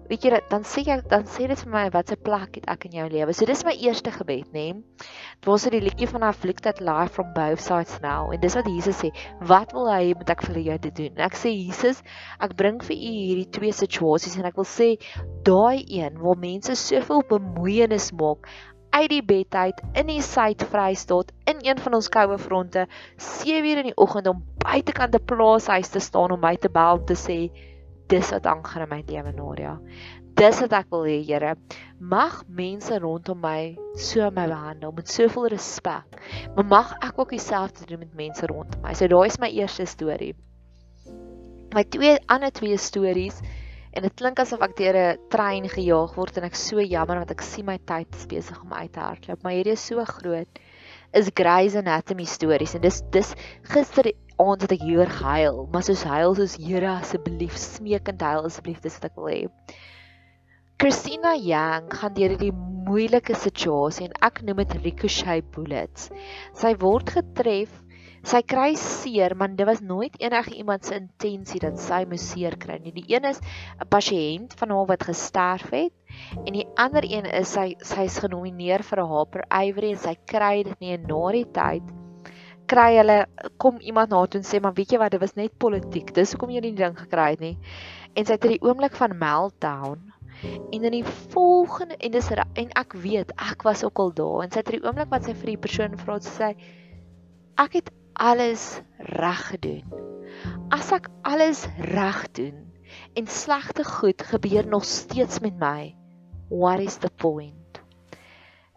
Weet 0.10 0.26
jy 0.26 0.40
dan 0.50 0.62
sê 0.62 0.84
jy 0.86 1.00
dan 1.10 1.24
sê 1.26 1.48
dit 1.48 1.62
vir 1.64 1.72
my 1.72 1.90
wat 1.90 2.10
se 2.10 2.16
plek 2.16 2.58
het 2.58 2.66
ek 2.70 2.86
in 2.86 2.98
jou 3.00 3.08
lewe. 3.10 3.34
So 3.34 3.46
dis 3.46 3.64
my 3.66 3.74
eerste 3.74 4.12
gebed 4.12 4.52
nê. 4.54 4.74
Dit 5.42 5.46
was 5.50 5.64
die 5.64 5.82
liedjie 5.82 6.08
van 6.08 6.22
afflicted 6.24 6.80
life 6.80 7.14
from 7.14 7.34
both 7.34 7.60
sides 7.60 7.98
now 8.02 8.32
en 8.32 8.40
dis 8.40 8.56
wat 8.56 8.70
Jesus 8.70 9.02
sê 9.02 9.10
wat 9.42 9.74
wil 9.74 9.90
hy 9.90 10.14
moet 10.14 10.30
ek 10.30 10.46
vir 10.46 10.62
jou 10.62 10.78
doen? 10.90 11.18
En 11.18 11.26
ek 11.26 11.34
sê 11.34 11.54
Jesus 11.54 12.04
ek 12.40 12.54
bring 12.56 12.82
vir 12.82 12.96
u 12.96 13.12
hierdie 13.16 13.50
twee 13.50 13.74
situasies 13.74 14.38
en 14.38 14.46
ek 14.46 14.56
wil 14.56 14.70
sê 14.70 14.96
daai 15.46 15.86
een 15.90 16.22
waar 16.22 16.38
mense 16.38 16.76
soveel 16.76 17.26
bemoeienis 17.30 18.12
maak 18.14 18.46
uit 18.96 19.10
die 19.12 19.24
bed 19.24 19.56
uit 19.56 19.82
in 20.00 20.08
die 20.08 20.22
Suid-Vrystaat 20.24 21.32
in 21.52 21.58
een 21.68 21.80
van 21.84 21.98
ons 21.98 22.08
koue 22.10 22.38
fronte 22.40 22.86
7:00 23.18 23.82
in 23.82 23.90
die 23.90 23.98
oggend 24.00 24.28
om 24.32 24.44
buitekant 24.64 25.16
'n 25.16 25.26
plaashuis 25.26 25.90
te 25.92 26.00
staan 26.00 26.32
om 26.32 26.40
my 26.40 26.56
te 26.56 26.70
bel 26.70 27.00
om 27.00 27.06
te 27.06 27.18
sê 27.20 27.40
dis 28.08 28.30
wat 28.30 28.46
aangaan 28.46 28.86
in 28.86 28.90
my 28.90 29.04
lewe 29.08 29.32
Nadia. 29.32 29.80
Dis 30.36 30.60
wat 30.60 30.74
ek 30.74 30.88
wil 30.92 31.06
hê 31.08 31.18
Here. 31.26 31.56
Mag 32.00 32.44
mense 32.48 33.00
rondom 33.00 33.40
my 33.42 33.78
so 33.96 34.30
my 34.32 34.48
behandel 34.48 34.92
met 34.92 35.10
soveel 35.10 35.48
respek. 35.48 36.20
Maar 36.56 36.66
mag 36.66 36.96
ek 37.00 37.20
ook 37.20 37.30
dieselfde 37.30 37.86
doen 37.86 38.00
met 38.00 38.14
mense 38.16 38.46
rondom 38.46 38.82
my. 38.82 38.94
So 38.94 39.08
daai 39.08 39.28
is 39.28 39.40
my 39.40 39.50
eerste 39.50 39.86
storie. 39.86 40.36
My 41.74 41.84
twee 41.84 42.18
ander 42.28 42.52
twee 42.52 42.78
stories 42.78 43.42
En 43.96 44.04
dit 44.04 44.16
klink 44.20 44.42
asof 44.44 44.64
ek 44.66 44.74
deur 44.76 44.98
'n 45.02 45.20
trein 45.32 45.68
gejaag 45.72 46.16
word 46.20 46.38
en 46.38 46.48
ek 46.50 46.58
so 46.60 46.84
jammer 46.84 47.22
want 47.22 47.32
ek 47.32 47.44
sien 47.48 47.66
my 47.66 47.78
tyd 47.92 48.12
is 48.20 48.26
besig 48.28 48.58
om 48.62 48.74
uit 48.74 48.92
te 48.92 49.00
hardloop. 49.00 49.44
Maar 49.44 49.56
hierdie 49.56 49.76
is 49.78 49.86
so 49.88 50.04
groot. 50.04 50.60
Is 51.16 51.32
Grey's 51.40 51.78
Anatomy 51.80 52.26
stories 52.28 52.76
en 52.76 52.84
dis 52.84 53.02
dis 53.16 53.32
gister 53.72 54.12
aand 54.36 54.66
het 54.68 54.76
ek 54.76 54.84
hier 54.84 55.08
gehuil, 55.08 55.68
maar 55.72 55.86
soos 55.88 56.04
huil 56.04 56.36
soos 56.36 56.58
Here 56.60 56.92
asseblief 56.98 57.56
smeekend 57.56 58.22
huil 58.22 58.50
asseblief 58.50 58.82
dis 58.84 59.00
wat 59.00 59.12
ek 59.12 59.16
wil 59.16 59.32
hê. 59.32 59.44
Christina 60.76 61.32
Yang 61.40 61.94
gaan 61.96 62.16
deur 62.18 62.34
hierdie 62.36 62.52
moeilike 62.86 63.36
situasie 63.40 64.10
en 64.10 64.18
ek 64.28 64.44
noem 64.44 64.60
dit 64.66 64.76
ricochet 64.90 65.48
bullets. 65.56 66.10
Sy 66.52 66.76
word 66.84 67.16
getref, 67.16 67.72
sy 68.26 68.42
kry 68.42 68.74
seer, 68.80 69.36
maar 69.38 69.52
dit 69.54 69.68
was 69.68 69.82
nooit 69.86 70.16
enige 70.22 70.56
iemand 70.58 70.86
se 70.86 70.96
intensie 70.98 71.60
dat 71.62 71.80
sy 71.82 72.04
moes 72.10 72.26
seer 72.32 72.58
kry 72.58 72.80
nie. 72.82 72.94
Die 72.96 73.06
een 73.14 73.28
is 73.30 73.40
'n 73.80 73.88
pasiënt 73.90 74.56
van 74.60 74.70
haar 74.70 74.88
wat 74.88 75.04
gesterf 75.04 75.70
het 75.70 75.94
en 76.46 76.54
die 76.54 76.68
ander 76.76 77.04
een 77.04 77.26
is 77.26 77.54
sy 77.54 77.76
sy's 77.80 78.20
genomineer 78.20 78.84
vir 78.84 79.00
'n 79.04 79.10
Harper 79.10 79.44
Ivory 79.50 79.92
en 79.92 79.98
sy 79.98 80.16
kry 80.26 80.64
dit 80.64 80.80
nie 80.80 80.98
na 80.98 81.32
die 81.32 81.46
tyd 81.46 81.84
kry 82.66 82.98
hulle 82.98 83.26
kom 83.58 83.78
iemand 83.80 84.10
na 84.10 84.26
toe 84.26 84.42
en 84.42 84.46
sê 84.46 84.60
maar 84.62 84.74
weet 84.74 84.92
jy 84.92 84.98
wat 84.98 85.12
dit 85.12 85.22
was 85.22 85.36
net 85.36 85.58
politiek. 85.58 86.14
Dis 86.14 86.32
hoekom 86.32 86.50
jy 86.50 86.62
die 86.62 86.74
ding 86.74 86.98
gekry 86.98 87.30
het 87.30 87.40
nie. 87.40 87.58
En 88.16 88.26
sy 88.26 88.34
het 88.34 88.46
in 88.46 88.58
die 88.58 88.64
oomblik 88.64 88.96
van 88.96 89.18
meltdown 89.18 90.16
En 90.72 90.84
in 90.84 90.92
die 90.92 91.06
volgende 91.06 91.98
en 91.98 92.12
dis 92.12 92.30
en 92.30 92.72
ek 92.76 92.94
weet 92.94 93.32
ek 93.52 93.64
was 93.64 93.84
ook 93.84 94.00
al 94.00 94.12
daar 94.14 94.44
en 94.44 94.52
sy 94.52 94.60
het 94.62 94.72
die 94.76 94.84
oomblik 94.84 95.12
wat 95.14 95.28
sy 95.28 95.34
vir 95.34 95.54
die 95.54 95.62
persoon 95.66 95.96
vra 96.02 96.18
sê 96.24 96.50
ek 97.64 97.78
het 97.80 97.92
alles 98.16 98.82
reg 98.98 99.42
gedoen. 99.52 99.84
As 100.74 100.92
ek 100.96 101.10
alles 101.28 101.66
reg 101.92 102.24
doen 102.38 102.62
en 103.20 103.28
slegte 103.28 103.84
goed 103.84 104.24
gebeur 104.24 104.68
nog 104.68 104.86
steeds 104.88 105.40
met 105.44 105.58
my, 105.60 105.96
what 106.50 106.80
is 106.80 106.98
the 107.04 107.12
point? 107.22 107.82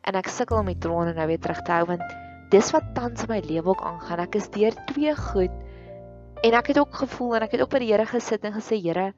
En 0.02 0.18
ek 0.18 0.30
sukkel 0.32 0.62
om 0.62 0.70
die 0.70 0.78
trane 0.78 1.14
nou 1.14 1.26
weer 1.30 1.40
terug 1.42 1.62
te 1.62 1.74
hou 1.74 1.86
want 1.94 2.04
dis 2.52 2.70
wat 2.74 2.94
tans 2.96 3.26
in 3.26 3.32
my 3.32 3.40
lewe 3.44 3.74
ook 3.74 3.84
aangaan. 3.84 4.24
Ek 4.24 4.38
is 4.40 4.50
deur 4.54 4.74
twee 4.90 5.14
goed 5.14 5.54
en 6.42 6.54
ek 6.54 6.72
het 6.72 6.80
ook 6.80 6.94
gevoel 7.02 7.36
en 7.38 7.48
ek 7.48 7.58
het 7.58 7.66
ook 7.66 7.74
by 7.74 7.82
die 7.82 7.92
Here 7.92 8.06
gesit 8.08 8.46
en 8.46 8.56
gesê 8.56 8.80
Here, 8.82 9.12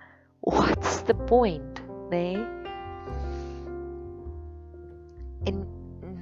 what's 0.44 1.02
the 1.08 1.14
point? 1.28 1.80
nê? 2.10 2.34
Nee. 2.34 2.46
En 5.48 5.64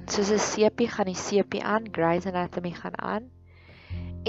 soos 0.05 0.31
'n 0.31 0.39
sepie 0.39 0.87
gaan 0.87 1.05
die 1.05 1.15
sepie 1.15 1.63
aan, 1.63 1.89
Grey's 1.91 2.25
Anatomy 2.25 2.71
gaan 2.71 2.97
aan. 2.99 3.38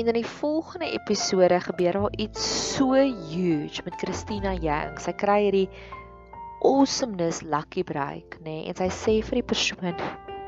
En 0.01 0.07
in 0.07 0.17
die 0.17 0.27
volgende 0.27 0.91
episode 0.97 1.61
gebeur 1.61 1.93
daar 1.93 2.15
iets 2.17 2.75
so 2.75 2.95
huge 2.95 3.83
met 3.85 3.95
Christina 4.01 4.55
Yang. 4.57 4.95
Sy 5.05 5.13
kry 5.13 5.43
hierdie 5.43 5.67
awesomeness 6.65 7.43
lucky 7.45 7.83
break, 7.85 8.39
nê? 8.41 8.63
Nee? 8.63 8.71
En 8.71 8.79
sy 8.79 8.89
sê 8.97 9.17
vir 9.27 9.43
die 9.43 9.49
persoon 9.51 9.99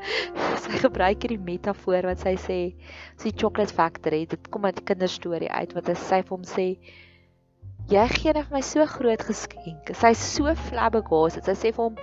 sy 0.63 0.79
gebruik 0.81 1.21
hierdie 1.21 1.37
metafoor 1.37 2.07
wat 2.09 2.23
sy 2.25 2.33
sê, 2.41 2.57
sy 3.21 3.33
chocolate 3.37 3.77
factory, 3.77 4.23
dit 4.31 4.49
kom 4.49 4.65
uit 4.65 4.81
'n 4.81 4.87
kinderstorie 4.89 5.51
uit 5.53 5.77
wat 5.77 5.93
sy 6.01 6.23
vir 6.23 6.33
hom 6.33 6.49
sê, 6.55 6.67
jy 7.93 8.07
gee 8.15 8.33
net 8.33 8.49
vir 8.49 8.57
my 8.57 8.63
so 8.65 8.89
groot 8.95 9.21
geskenk. 9.29 9.93
Sy's 9.93 10.25
so 10.33 10.49
flabbergasted. 10.71 11.45
Sy 11.45 11.53
sê 11.61 11.75
vir 11.77 11.91
hom, 11.91 12.01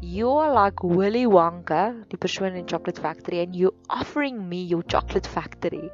"You 0.00 0.32
are 0.38 0.64
like 0.64 0.80
Willy 0.80 1.26
Wonka, 1.28 1.92
die 2.08 2.16
persoon 2.16 2.56
in 2.56 2.64
Chocolate 2.64 3.04
Factory 3.04 3.44
and 3.44 3.54
you 3.54 3.74
offering 3.90 4.48
me 4.48 4.64
your 4.64 4.82
chocolate 4.82 5.28
factory." 5.28 5.92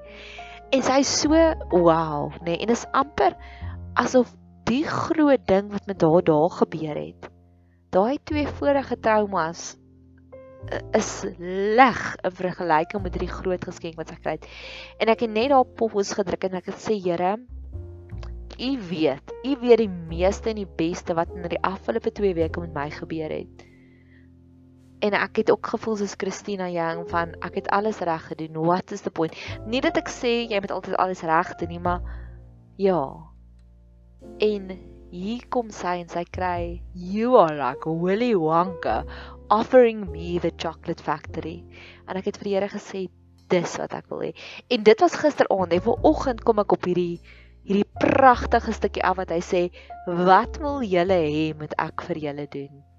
En 0.73 0.81
sy's 0.81 1.11
so, 1.21 1.29
"Wow," 1.69 2.33
nê? 2.41 2.45
Nee, 2.45 2.59
en 2.65 2.71
is 2.73 2.87
amper 2.97 3.37
asof 4.01 4.31
die 4.65 4.85
groot 4.89 5.43
ding 5.47 5.69
wat 5.71 5.87
met 5.87 6.01
haar 6.01 6.25
daar 6.25 6.51
gebeur 6.51 6.97
het. 6.97 7.29
Daai 7.93 8.17
twee 8.25 8.47
vorige 8.47 8.97
traumas 9.01 9.77
eh, 10.71 10.81
is 10.97 11.27
leg 11.77 12.01
in 12.25 12.33
vergelyking 12.33 13.03
met 13.03 13.13
hierdie 13.13 13.35
groot 13.35 13.65
geskenk 13.69 14.01
wat 14.01 14.09
sy 14.09 14.17
kry. 14.23 14.39
En 14.97 15.13
ek 15.13 15.27
het 15.27 15.35
net 15.35 15.53
daar 15.53 15.69
pos 15.77 16.15
gedruk 16.17 16.49
en 16.49 16.57
ek 16.63 16.71
het 16.73 16.81
sê, 16.81 16.97
"Here, 16.97 17.37
U 18.57 18.79
weet, 18.89 19.33
U 19.45 19.57
weet 19.61 19.79
die 19.79 19.89
meeste 19.89 20.51
en 20.51 20.57
die 20.57 20.73
beste 20.77 21.15
wat 21.15 21.29
in 21.35 21.49
die 21.49 21.61
afgelope 21.61 22.13
2 22.13 22.35
weke 22.35 22.61
met 22.61 22.73
my 22.73 22.91
gebeur 22.91 23.29
het. 23.29 23.65
En 25.03 25.17
ek 25.19 25.43
het 25.43 25.51
ook 25.51 25.67
gevoel 25.67 25.97
soos 25.99 26.15
Christina 26.19 26.69
Young 26.71 27.03
van 27.11 27.35
ek 27.43 27.59
het 27.59 27.69
alles 27.75 27.99
reg 28.07 28.27
gedoen. 28.31 28.61
What 28.62 28.93
is 28.95 29.03
the 29.03 29.11
point? 29.11 29.35
Nie 29.67 29.83
dat 29.83 29.99
ek 29.99 30.11
sê 30.12 30.47
jy 30.47 30.61
moet 30.62 30.75
altyd 30.75 30.95
alles 31.03 31.25
reg 31.27 31.51
doen 31.59 31.73
nie, 31.75 31.83
maar 31.83 32.05
ja. 32.79 33.03
En 34.38 34.71
hier 35.11 35.43
kom 35.53 35.73
sy 35.75 35.99
en 36.05 36.09
sy 36.09 36.23
kry 36.31 36.79
you 36.95 37.35
are 37.37 37.57
like 37.59 37.85
Willy 37.85 38.33
Wonka 38.38 39.03
offering 39.51 40.07
me 40.12 40.38
the 40.38 40.53
chocolate 40.57 41.03
factory. 41.03 41.59
En 42.07 42.17
ek 42.17 42.31
het 42.31 42.38
vir 42.41 42.49
die 42.49 42.55
Here 42.57 42.71
gesê 42.73 43.03
dis 43.53 43.75
wat 43.83 43.99
ek 43.99 44.07
wil 44.12 44.23
hê. 44.29 44.31
En 44.73 44.87
dit 44.87 45.03
was 45.05 45.19
gisteraand, 45.19 45.75
en 45.75 45.85
vanoggend 45.85 46.47
kom 46.47 46.62
ek 46.62 46.79
op 46.79 46.88
hierdie 46.88 47.19
hierdie 47.67 47.87
pragtige 48.03 48.73
stukkie 48.75 49.05
af 49.07 49.19
wat 49.21 49.31
hy 49.31 49.43
sê, 49.43 49.61
"Wat 50.07 50.57
wil 50.62 50.83
julle 50.83 51.21
hê 51.27 51.53
moet 51.59 51.75
ek 51.79 52.03
vir 52.03 52.19
julle 52.19 52.47
doen?" 52.47 52.91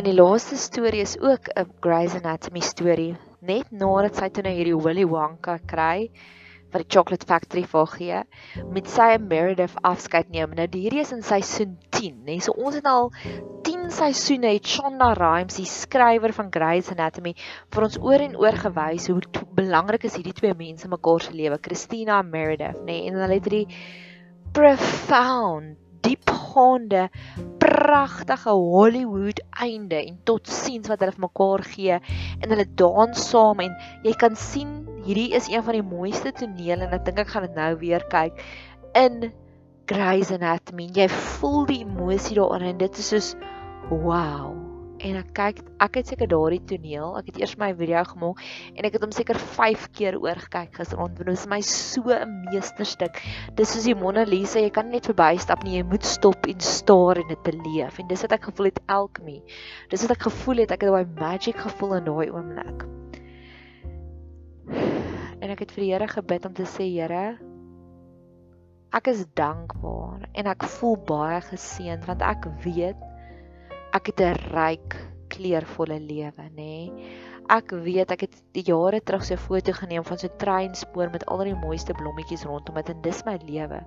En 0.00 0.06
die 0.06 0.16
laaste 0.16 0.56
storie 0.56 1.02
is 1.04 1.18
ook 1.20 1.50
'n 1.60 1.72
Grey's 1.84 2.14
Anatomy 2.14 2.60
storie. 2.64 3.16
Net 3.40 3.66
nadat 3.70 4.16
sy 4.16 4.28
toe 4.28 4.42
nou 4.42 4.52
hierdie 4.56 4.76
Willy 4.84 5.04
Wonka 5.04 5.58
kry, 5.72 6.08
wat 6.72 6.86
die 6.86 6.94
Chocolate 6.94 7.26
Factory 7.26 7.64
vir 7.68 7.86
gee 7.86 8.22
met 8.72 8.88
sy 8.88 9.18
Meredith 9.18 9.74
afskeid 9.82 10.30
neem. 10.30 10.54
Nou 10.56 10.66
hierdie 10.72 11.02
is 11.02 11.12
in 11.12 11.20
seisoen 11.22 11.76
10, 11.90 12.14
né? 12.24 12.38
So 12.40 12.52
ons 12.52 12.78
het 12.78 12.86
al 12.86 13.12
10 13.62 13.90
seisoene 13.90 14.54
het 14.54 14.66
Shonda 14.66 15.12
Rhimes, 15.12 15.56
die 15.60 15.68
skrywer 15.68 16.32
van 16.32 16.48
Grey's 16.50 16.88
Anatomy, 16.90 17.34
vir 17.70 17.82
ons 17.82 18.00
oor 18.00 18.20
en 18.20 18.36
oor 18.36 18.56
gewys 18.56 19.06
hoe 19.12 19.20
belangrik 19.52 20.04
is 20.04 20.16
hierdie 20.16 20.32
twee 20.32 20.54
mense 20.54 20.84
in 20.88 20.96
mekaar 20.96 21.20
se 21.20 21.36
lewe, 21.36 21.58
Christina 21.60 22.20
en 22.20 22.30
Meredith, 22.30 22.80
né? 22.86 23.02
En 23.04 23.20
hulle 23.20 23.34
het 23.36 23.44
hierdie 23.44 23.68
profound 24.52 25.76
diepgaande 26.00 27.10
pragtige 27.80 28.52
Hollywood 28.52 29.40
einde 29.64 29.98
en 30.02 30.18
totsiens 30.28 30.90
wat 30.92 31.00
hulle 31.00 31.16
vir 31.16 31.26
mekaar 31.26 31.64
gee 31.72 31.98
en 31.98 32.48
hulle 32.52 32.68
dans 32.82 33.26
saam 33.32 33.62
en 33.64 33.76
jy 34.04 34.14
kan 34.20 34.36
sien 34.36 34.80
hierdie 35.06 35.30
is 35.38 35.48
een 35.48 35.64
van 35.64 35.78
die 35.78 35.86
mooiste 35.86 36.34
tonele 36.36 36.86
en 36.86 36.98
ek 36.98 37.06
dink 37.08 37.24
ek 37.24 37.32
gaan 37.34 37.48
dit 37.48 37.56
nou 37.56 37.70
weer 37.80 38.04
kyk 38.12 38.44
in 39.00 39.30
Grey's 39.90 40.30
Anatomy. 40.30 40.86
Jy 40.94 41.08
voel 41.10 41.64
die 41.66 41.80
emosie 41.82 42.38
daarin 42.38 42.76
en 42.76 42.82
dit 42.84 42.98
is 43.02 43.10
soos 43.10 43.32
wow. 43.90 44.69
En 45.00 45.16
ek 45.16 45.30
kyk 45.36 45.60
ek 45.80 45.94
het 45.96 46.10
seker 46.12 46.28
daardie 46.28 46.60
toneel, 46.68 47.14
ek 47.16 47.30
het 47.30 47.38
eers 47.40 47.54
my 47.60 47.70
video 47.76 48.02
gemaak 48.04 48.42
en 48.74 48.84
ek 48.84 48.98
het 48.98 49.04
hom 49.06 49.14
seker 49.16 49.38
5 49.56 49.86
keer 49.96 50.18
oorgekyk 50.20 50.76
gisterond. 50.76 51.16
Dit 51.16 51.30
was 51.30 51.46
my 51.48 51.60
so 51.64 52.12
'n 52.12 52.44
meesterstuk. 52.50 53.16
Dis 53.56 53.72
soos 53.72 53.88
die 53.88 53.96
Mona 53.96 54.24
Lisa, 54.28 54.60
jy 54.60 54.70
kan 54.70 54.90
net 54.90 55.08
verbystap 55.08 55.64
nie, 55.64 55.78
jy 55.78 55.84
moet 55.88 56.04
stop 56.04 56.46
en 56.46 56.60
staar 56.60 57.16
en 57.16 57.28
dit 57.28 57.42
beleef. 57.42 57.98
En 57.98 58.08
dis 58.08 58.22
wat 58.22 58.32
ek 58.32 58.44
gevoel 58.52 58.66
het 58.66 58.80
Alchemy. 58.86 59.42
Dis 59.88 60.02
wat 60.02 60.10
ek 60.10 60.22
gevoel 60.28 60.56
het, 60.56 60.70
ek 60.70 60.82
het 60.82 60.90
daai 60.90 61.06
magic 61.20 61.56
gevoel 61.56 61.94
in 61.94 62.04
daai 62.04 62.30
oomblik 62.30 62.84
en 65.42 65.50
ek 65.50 65.64
het 65.64 65.72
vir 65.72 65.84
die 65.84 65.92
Here 65.92 66.08
gebid 66.08 66.46
om 66.46 66.54
te 66.54 66.66
sê 66.68 66.86
Here 66.86 67.38
ek 68.92 69.10
is 69.12 69.22
dankbaar 69.38 70.26
en 70.34 70.50
ek 70.50 70.66
voel 70.76 70.96
baie 71.08 71.40
geseënd 71.46 72.06
want 72.08 72.24
ek 72.26 72.48
weet 72.64 73.09
ek 73.92 74.06
het 74.06 74.20
'n 74.20 74.38
ryk 74.54 74.96
kleurvolle 75.28 75.98
lewe 76.00 76.46
nê? 76.54 76.90
Nee. 76.90 77.28
ek 77.50 77.72
weet 77.82 78.12
ek 78.14 78.20
het 78.28 78.36
jare 78.66 79.00
terug 79.02 79.24
so 79.26 79.34
'n 79.34 79.42
foto 79.42 79.72
geneem 79.72 80.04
van 80.04 80.18
so 80.18 80.26
'n 80.26 80.38
treinspoor 80.38 81.10
met 81.10 81.26
al 81.26 81.42
die 81.44 81.54
mooiste 81.54 81.92
blommetjies 81.92 82.44
rondom 82.44 82.74
dit 82.74 82.88
en 82.88 83.02
dis 83.02 83.24
my 83.24 83.36
lewe. 83.46 83.80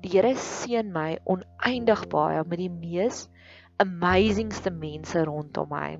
Die 0.00 0.10
Here 0.10 0.34
seën 0.34 0.92
my 0.92 1.18
oneindig 1.24 2.08
baie 2.08 2.44
met 2.46 2.58
die 2.58 2.70
mees 2.70 3.28
amazingste 3.76 4.70
mense 4.70 5.24
rondom 5.24 5.68
my. 5.68 5.98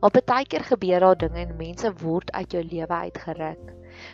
Maar 0.00 0.10
baie 0.10 0.46
keer 0.46 0.64
gebeur 0.64 1.00
daar 1.00 1.16
dinge 1.16 1.46
en 1.46 1.56
mense 1.56 1.92
word 2.02 2.32
uit 2.32 2.52
jou 2.52 2.62
lewe 2.62 2.94
uitgeruk. 2.94 3.72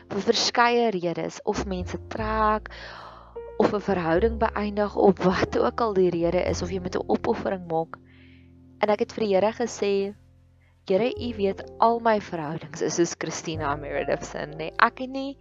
Vir 0.08 0.20
verskeie 0.20 0.90
redes 0.90 1.40
of 1.44 1.66
mense 1.66 1.98
trek 2.08 2.68
of 3.58 3.72
'n 3.74 3.80
verhouding 3.80 4.38
beëindig 4.38 4.96
of 4.96 5.22
wat 5.24 5.58
ook 5.58 5.80
al 5.80 5.92
die 5.92 6.10
rede 6.10 6.42
is 6.42 6.62
of 6.62 6.70
jy 6.70 6.80
met 6.80 6.96
'n 6.96 7.06
opoffering 7.06 7.66
maak. 7.70 7.98
En 8.78 8.88
ek 8.88 8.98
het 8.98 9.12
vir 9.12 9.24
die 9.24 9.34
Here 9.34 9.52
gesê, 9.52 10.14
Here, 10.88 11.12
U 11.14 11.34
weet 11.36 11.62
al 11.78 12.00
my 12.00 12.20
verhoudings 12.20 12.82
is 12.82 12.94
soos 12.94 13.14
Christina 13.18 13.76
Meredith 13.76 14.24
se, 14.24 14.38
nê. 14.38 14.56
Nee, 14.56 14.72
ek 14.78 14.98
het 14.98 15.10
nie 15.10 15.38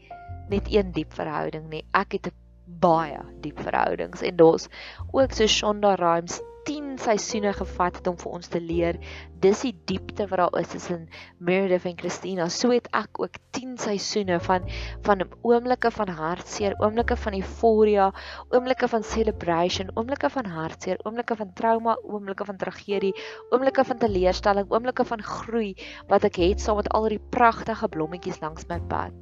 net 0.50 0.68
een 0.70 0.92
diep 0.92 1.14
verhouding 1.14 1.70
nie. 1.70 1.84
Ek 1.98 2.12
het 2.12 2.30
baie 2.66 3.20
diep 3.42 3.60
verhoudings 3.60 4.22
en 4.22 4.36
daar's 4.36 4.68
ook 5.12 5.34
so 5.34 5.48
Shonda 5.48 5.96
Rhimes 5.96 6.42
10 6.68 6.98
seisoene 7.02 7.54
gevat 7.58 7.98
het 7.98 8.08
om 8.08 8.18
vir 8.22 8.32
ons 8.38 8.50
te 8.52 8.60
leer. 8.62 8.98
Dis 9.42 9.64
die 9.66 9.74
diepte 9.90 10.28
wat 10.30 10.42
daar 10.42 10.58
is 10.60 10.70
tussen 10.74 11.08
Meredith 11.40 11.88
en 11.90 11.98
Christina. 11.98 12.48
So 12.50 12.74
het 12.74 12.90
ek 12.98 13.22
ook 13.24 13.40
10 13.58 13.78
seisoene 13.82 14.40
van 14.46 14.68
van 15.08 15.24
oomblikke 15.42 15.92
van 15.92 16.12
hartseer, 16.18 16.76
oomblikke 16.80 17.18
van 17.18 17.38
euforia, 17.40 18.12
oomblikke 18.50 18.88
van 18.88 19.04
celebration, 19.04 19.90
oomblikke 19.96 20.30
van 20.30 20.46
hartseer, 20.46 21.02
oomblikke 21.06 21.36
van 21.36 21.54
trauma, 21.54 21.98
oomblikke 22.04 22.46
van 22.46 22.58
tragedie, 22.58 23.14
oomblikke 23.50 23.86
van 23.86 23.98
teleurstelling, 23.98 24.70
oomblikke 24.70 25.06
van 25.06 25.24
groei 25.24 25.74
wat 26.08 26.28
ek 26.30 26.42
het 26.42 26.62
saam 26.62 26.82
met 26.82 26.92
al 26.94 27.10
die 27.10 27.22
pragtige 27.34 27.90
blommetjies 27.90 28.42
langs 28.42 28.70
my 28.70 28.80
pad. 28.92 29.18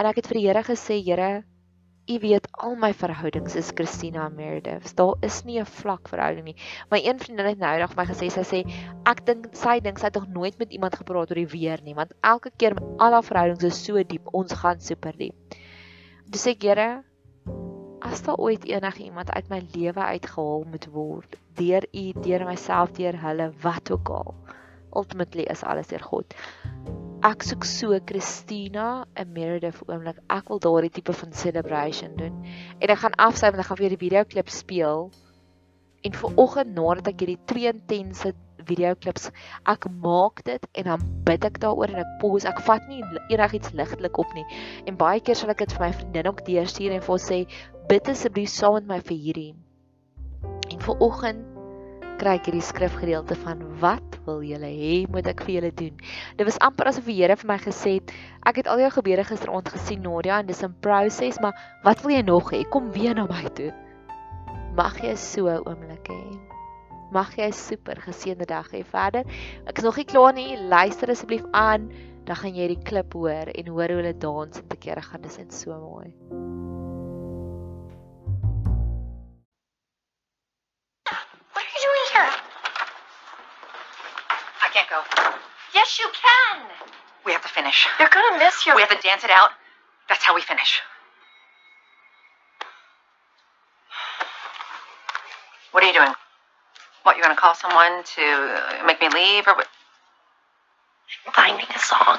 En 0.00 0.08
ek 0.08 0.22
het 0.22 0.28
vir 0.30 0.40
die 0.40 0.46
Here 0.48 0.62
gesê, 0.64 1.00
Here, 1.04 1.42
U 2.10 2.18
weet 2.18 2.48
al 2.50 2.72
my 2.74 2.90
verhoudings 2.98 3.54
is 3.54 3.70
Christina 3.74 4.28
Meredith. 4.28 4.96
Daar 4.98 5.14
is 5.22 5.44
nie 5.44 5.60
'n 5.60 5.66
vlak 5.66 6.08
verhouding 6.08 6.44
nie. 6.44 6.56
My 6.90 6.98
een 6.98 7.18
vriendin 7.18 7.46
het 7.46 7.58
nou 7.58 7.70
eendag 7.72 7.92
vir 7.94 8.02
my 8.02 8.06
gesê 8.10 8.30
sy 8.30 8.42
sê 8.42 8.60
ek 9.06 9.24
dink 9.26 9.46
sy 9.54 9.78
dink 9.80 9.98
sy 9.98 10.06
het 10.06 10.14
nog 10.14 10.26
nooit 10.26 10.58
met 10.58 10.72
iemand 10.72 10.96
gepraat 10.96 11.30
oor 11.30 11.38
die 11.38 11.46
weer 11.46 11.78
nie, 11.82 11.94
want 11.94 12.12
elke 12.20 12.50
keer 12.56 12.74
met 12.74 12.82
al 12.98 13.12
haar 13.12 13.22
verhoudings 13.22 13.64
is 13.64 13.84
so 13.84 14.02
diep, 14.02 14.26
ons 14.32 14.52
gaan 14.52 14.80
super 14.80 15.12
diep. 15.12 15.54
Dis 16.26 16.46
ek 16.46 16.62
Here 16.62 17.04
as 18.00 18.22
daar 18.22 18.36
ooit 18.36 18.64
enige 18.64 19.04
iemand 19.04 19.30
uit 19.30 19.48
my 19.48 19.62
lewe 19.74 20.00
uitgehaal 20.00 20.64
moet 20.64 20.86
word 20.86 21.38
deur 21.54 21.86
U, 21.94 22.12
deur 22.22 22.44
myself, 22.44 22.92
deur 22.92 23.16
hulle, 23.16 23.52
wat 23.62 23.90
ook 23.90 24.08
al. 24.08 24.34
Ultimately 24.92 25.42
is 25.42 25.62
alles 25.62 25.86
deur 25.86 26.02
God 26.02 26.34
ek 27.22 27.44
soek 27.46 27.62
so 27.62 27.94
Christina 28.02 29.04
en 29.14 29.28
Meredith 29.30 29.78
oomblik. 29.86 30.16
Ek 30.32 30.48
wil 30.50 30.58
daardie 30.62 30.90
tipe 30.90 31.14
van 31.14 31.34
celebration 31.38 32.16
doen. 32.18 32.40
En 32.82 32.90
ek 32.90 32.98
gaan 33.04 33.14
afsy 33.22 33.46
want 33.46 33.62
ek 33.62 33.68
gaan 33.68 33.78
weer 33.78 33.94
die 33.94 34.00
video 34.00 34.24
klip 34.26 34.50
speel. 34.50 35.06
En 36.02 36.16
vir 36.18 36.40
oggend 36.42 36.74
nadat 36.74 37.12
ek 37.12 37.22
hierdie 37.22 37.38
twee 37.46 37.70
intense 37.70 38.32
video 38.66 38.94
klips 38.98 39.28
ek 39.70 39.86
maak 40.02 40.42
dit 40.46 40.66
en 40.78 40.90
dan 40.90 41.06
bid 41.26 41.46
ek 41.46 41.60
daaroor 41.62 41.94
en 41.94 42.02
ek 42.02 42.18
pause. 42.24 42.48
Ek 42.50 42.58
vat 42.66 42.90
nie 42.90 43.04
enigiets 43.30 43.70
ligtelik 43.78 44.18
op 44.18 44.34
nie. 44.34 44.46
En 44.90 44.98
baie 44.98 45.22
keer 45.22 45.38
sal 45.38 45.54
ek 45.54 45.62
dit 45.62 45.78
vir 45.78 45.86
my 45.86 45.92
vriendin 45.94 46.30
ook 46.32 46.42
deurstuur 46.48 46.96
en 46.96 47.06
vir 47.06 47.14
haar 47.14 47.26
sê 47.28 47.40
bid 47.90 48.10
asseblief 48.10 48.50
saam 48.50 48.80
met 48.80 48.90
my 48.90 49.00
vir 49.12 49.22
hierdie. 49.28 49.50
En 50.74 50.82
vir 50.82 51.06
oggend 51.06 51.51
kry 52.22 52.36
ek 52.38 52.46
hierdie 52.46 52.62
skrifgedeelte 52.62 53.34
van 53.42 53.62
wat 53.82 54.18
wil 54.28 54.44
julle 54.46 54.68
hê 54.70 54.92
moet 55.10 55.26
ek 55.26 55.42
vir 55.42 55.56
julle 55.56 55.70
doen. 55.74 55.96
Dit 56.38 56.46
was 56.46 56.58
amper 56.62 56.92
asof 56.92 57.08
die 57.10 57.16
Here 57.18 57.34
vir 57.40 57.48
my 57.50 57.56
gesê 57.58 57.96
het, 57.98 58.12
ek 58.46 58.60
het 58.60 58.70
al 58.70 58.84
jou 58.84 58.90
gebede 58.94 59.24
gisteraand 59.26 59.72
gesien 59.74 60.04
Nadia 60.06 60.38
en 60.38 60.46
dis 60.46 60.62
'n 60.62 60.76
proses, 60.86 61.40
maar 61.42 61.58
wat 61.82 62.02
wil 62.02 62.14
jy 62.14 62.22
nog 62.22 62.52
hê? 62.54 62.62
Kom 62.70 62.92
weer 62.92 63.14
na 63.14 63.26
my 63.26 63.50
toe. 63.58 63.72
Mag 64.76 65.02
jy 65.02 65.16
so 65.16 65.48
oomblik 65.50 66.08
hê. 66.08 66.38
Mag 67.12 67.34
jy 67.36 67.50
'n 67.50 67.52
super 67.52 67.96
geseënde 67.96 68.46
dag 68.46 68.70
hê 68.70 68.84
verder. 68.84 69.24
Ek 69.66 69.78
is 69.78 69.84
nog 69.84 69.96
nie 69.96 70.04
klaar 70.04 70.32
nie. 70.32 70.56
Luister 70.56 71.10
asseblief 71.10 71.44
aan, 71.52 71.90
dan 72.24 72.36
gaan 72.36 72.54
jy 72.54 72.68
die 72.68 72.82
klip 72.84 73.12
hoor 73.12 73.50
en 73.50 73.66
hoor 73.66 73.88
hoe 73.88 74.00
hulle 74.02 74.18
dans 74.18 74.56
en 74.56 74.68
te 74.68 74.76
kere 74.76 75.02
gaan. 75.02 75.22
Dis 75.22 75.38
net 75.38 75.52
so 75.52 75.74
mooi. 75.74 76.91
Can't 84.72 84.88
go. 84.88 85.02
Yes, 85.74 85.98
you 85.98 86.08
can. 86.12 86.66
We 87.24 87.32
have 87.32 87.42
to 87.42 87.48
finish. 87.48 87.86
You're 87.98 88.08
gonna 88.08 88.38
miss 88.38 88.66
your. 88.66 88.74
We 88.74 88.82
have 88.82 88.90
to 88.90 89.06
dance 89.06 89.24
it 89.24 89.30
out. 89.30 89.50
That's 90.08 90.24
how 90.24 90.34
we 90.34 90.40
finish. 90.40 90.80
What 95.72 95.82
are 95.82 95.86
you 95.86 95.92
doing? 95.92 96.12
What, 97.02 97.16
you're 97.16 97.24
gonna 97.24 97.36
call 97.36 97.54
someone 97.54 98.04
to 98.16 98.84
make 98.86 99.00
me 99.00 99.08
leave 99.08 99.46
or 99.46 99.54
what? 99.54 99.68
Finding 101.34 101.66
a 101.74 101.78
song. 101.78 102.18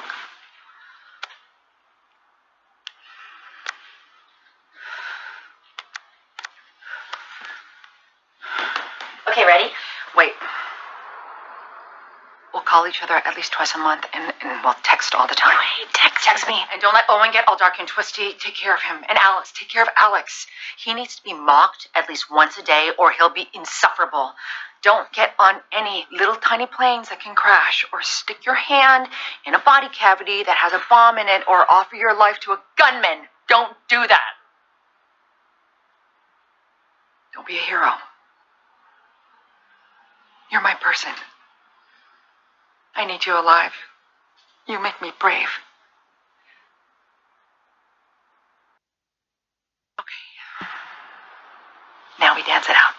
Okay, 9.28 9.44
ready? 9.46 9.70
Wait. 10.16 10.32
We'll 12.52 12.62
call 12.84 12.90
each 12.90 13.02
other 13.02 13.14
at 13.14 13.34
least 13.34 13.52
twice 13.52 13.74
a 13.74 13.78
month 13.78 14.04
and, 14.12 14.32
and 14.42 14.60
we'll 14.62 14.74
text 14.82 15.14
all 15.14 15.26
the 15.26 15.34
time. 15.34 15.56
Wait, 15.56 15.88
text, 15.94 16.24
Text 16.24 16.48
me. 16.48 16.56
And 16.72 16.80
don't 16.80 16.92
let 16.92 17.04
Owen 17.08 17.32
get 17.32 17.44
all 17.48 17.56
dark 17.56 17.74
and 17.78 17.88
twisty. 17.88 18.32
Take 18.38 18.54
care 18.54 18.74
of 18.74 18.82
him. 18.82 18.96
And 19.08 19.18
Alex, 19.18 19.52
take 19.52 19.68
care 19.68 19.82
of 19.82 19.88
Alex. 19.98 20.46
He 20.76 20.92
needs 20.92 21.16
to 21.16 21.22
be 21.22 21.32
mocked 21.32 21.88
at 21.94 22.08
least 22.08 22.30
once 22.30 22.58
a 22.58 22.62
day 22.62 22.90
or 22.98 23.10
he'll 23.12 23.32
be 23.32 23.48
insufferable. 23.54 24.32
Don't 24.82 25.10
get 25.12 25.32
on 25.38 25.60
any 25.72 26.06
little 26.12 26.36
tiny 26.36 26.66
planes 26.66 27.08
that 27.08 27.20
can 27.20 27.34
crash 27.34 27.86
or 27.92 28.02
stick 28.02 28.44
your 28.44 28.54
hand 28.54 29.08
in 29.46 29.54
a 29.54 29.58
body 29.58 29.88
cavity 29.88 30.42
that 30.44 30.56
has 30.56 30.72
a 30.72 30.80
bomb 30.90 31.16
in 31.16 31.28
it 31.28 31.42
or 31.48 31.70
offer 31.70 31.96
your 31.96 32.14
life 32.14 32.38
to 32.40 32.52
a 32.52 32.60
gunman. 32.76 33.24
Don't 33.48 33.72
do 33.88 34.06
that. 34.06 34.30
Don't 37.34 37.46
be 37.46 37.56
a 37.56 37.60
hero. 37.60 37.92
You're 40.52 40.60
my 40.60 40.74
person. 40.74 41.12
I 42.96 43.06
need 43.06 43.26
you 43.26 43.38
alive. 43.38 43.72
You 44.68 44.82
make 44.82 45.00
me 45.02 45.12
brave. 45.20 45.48
Okay. 50.00 50.22
Now 52.20 52.34
we 52.36 52.42
dance 52.44 52.66
it 52.68 52.76
out. 52.76 52.94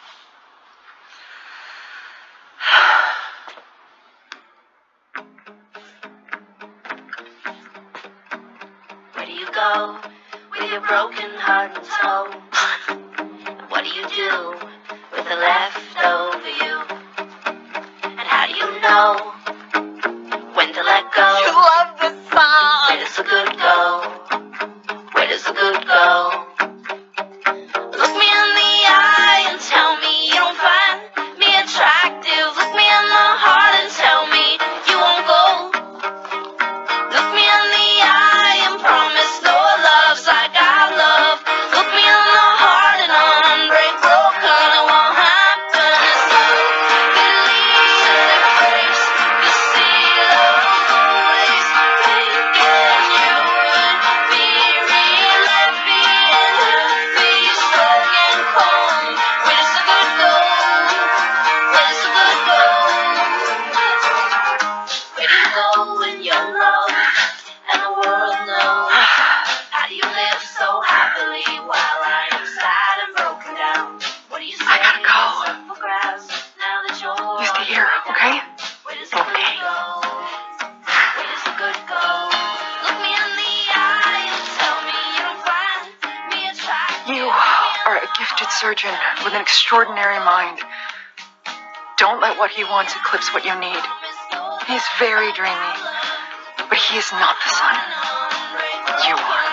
An 89.36 89.42
extraordinary 89.42 90.20
mind. 90.20 90.60
Don't 91.98 92.22
let 92.22 92.38
what 92.38 92.52
he 92.52 92.64
wants 92.64 92.96
eclipse 92.96 93.34
what 93.34 93.44
you 93.44 93.54
need. 93.60 93.84
He's 94.68 94.84
very 94.98 95.32
dreamy, 95.34 95.76
but 96.70 96.78
he 96.78 96.98
is 96.98 97.12
not 97.12 97.36
the 97.44 97.52
sun. 97.52 97.76
You 99.08 99.16
are. 99.16 99.45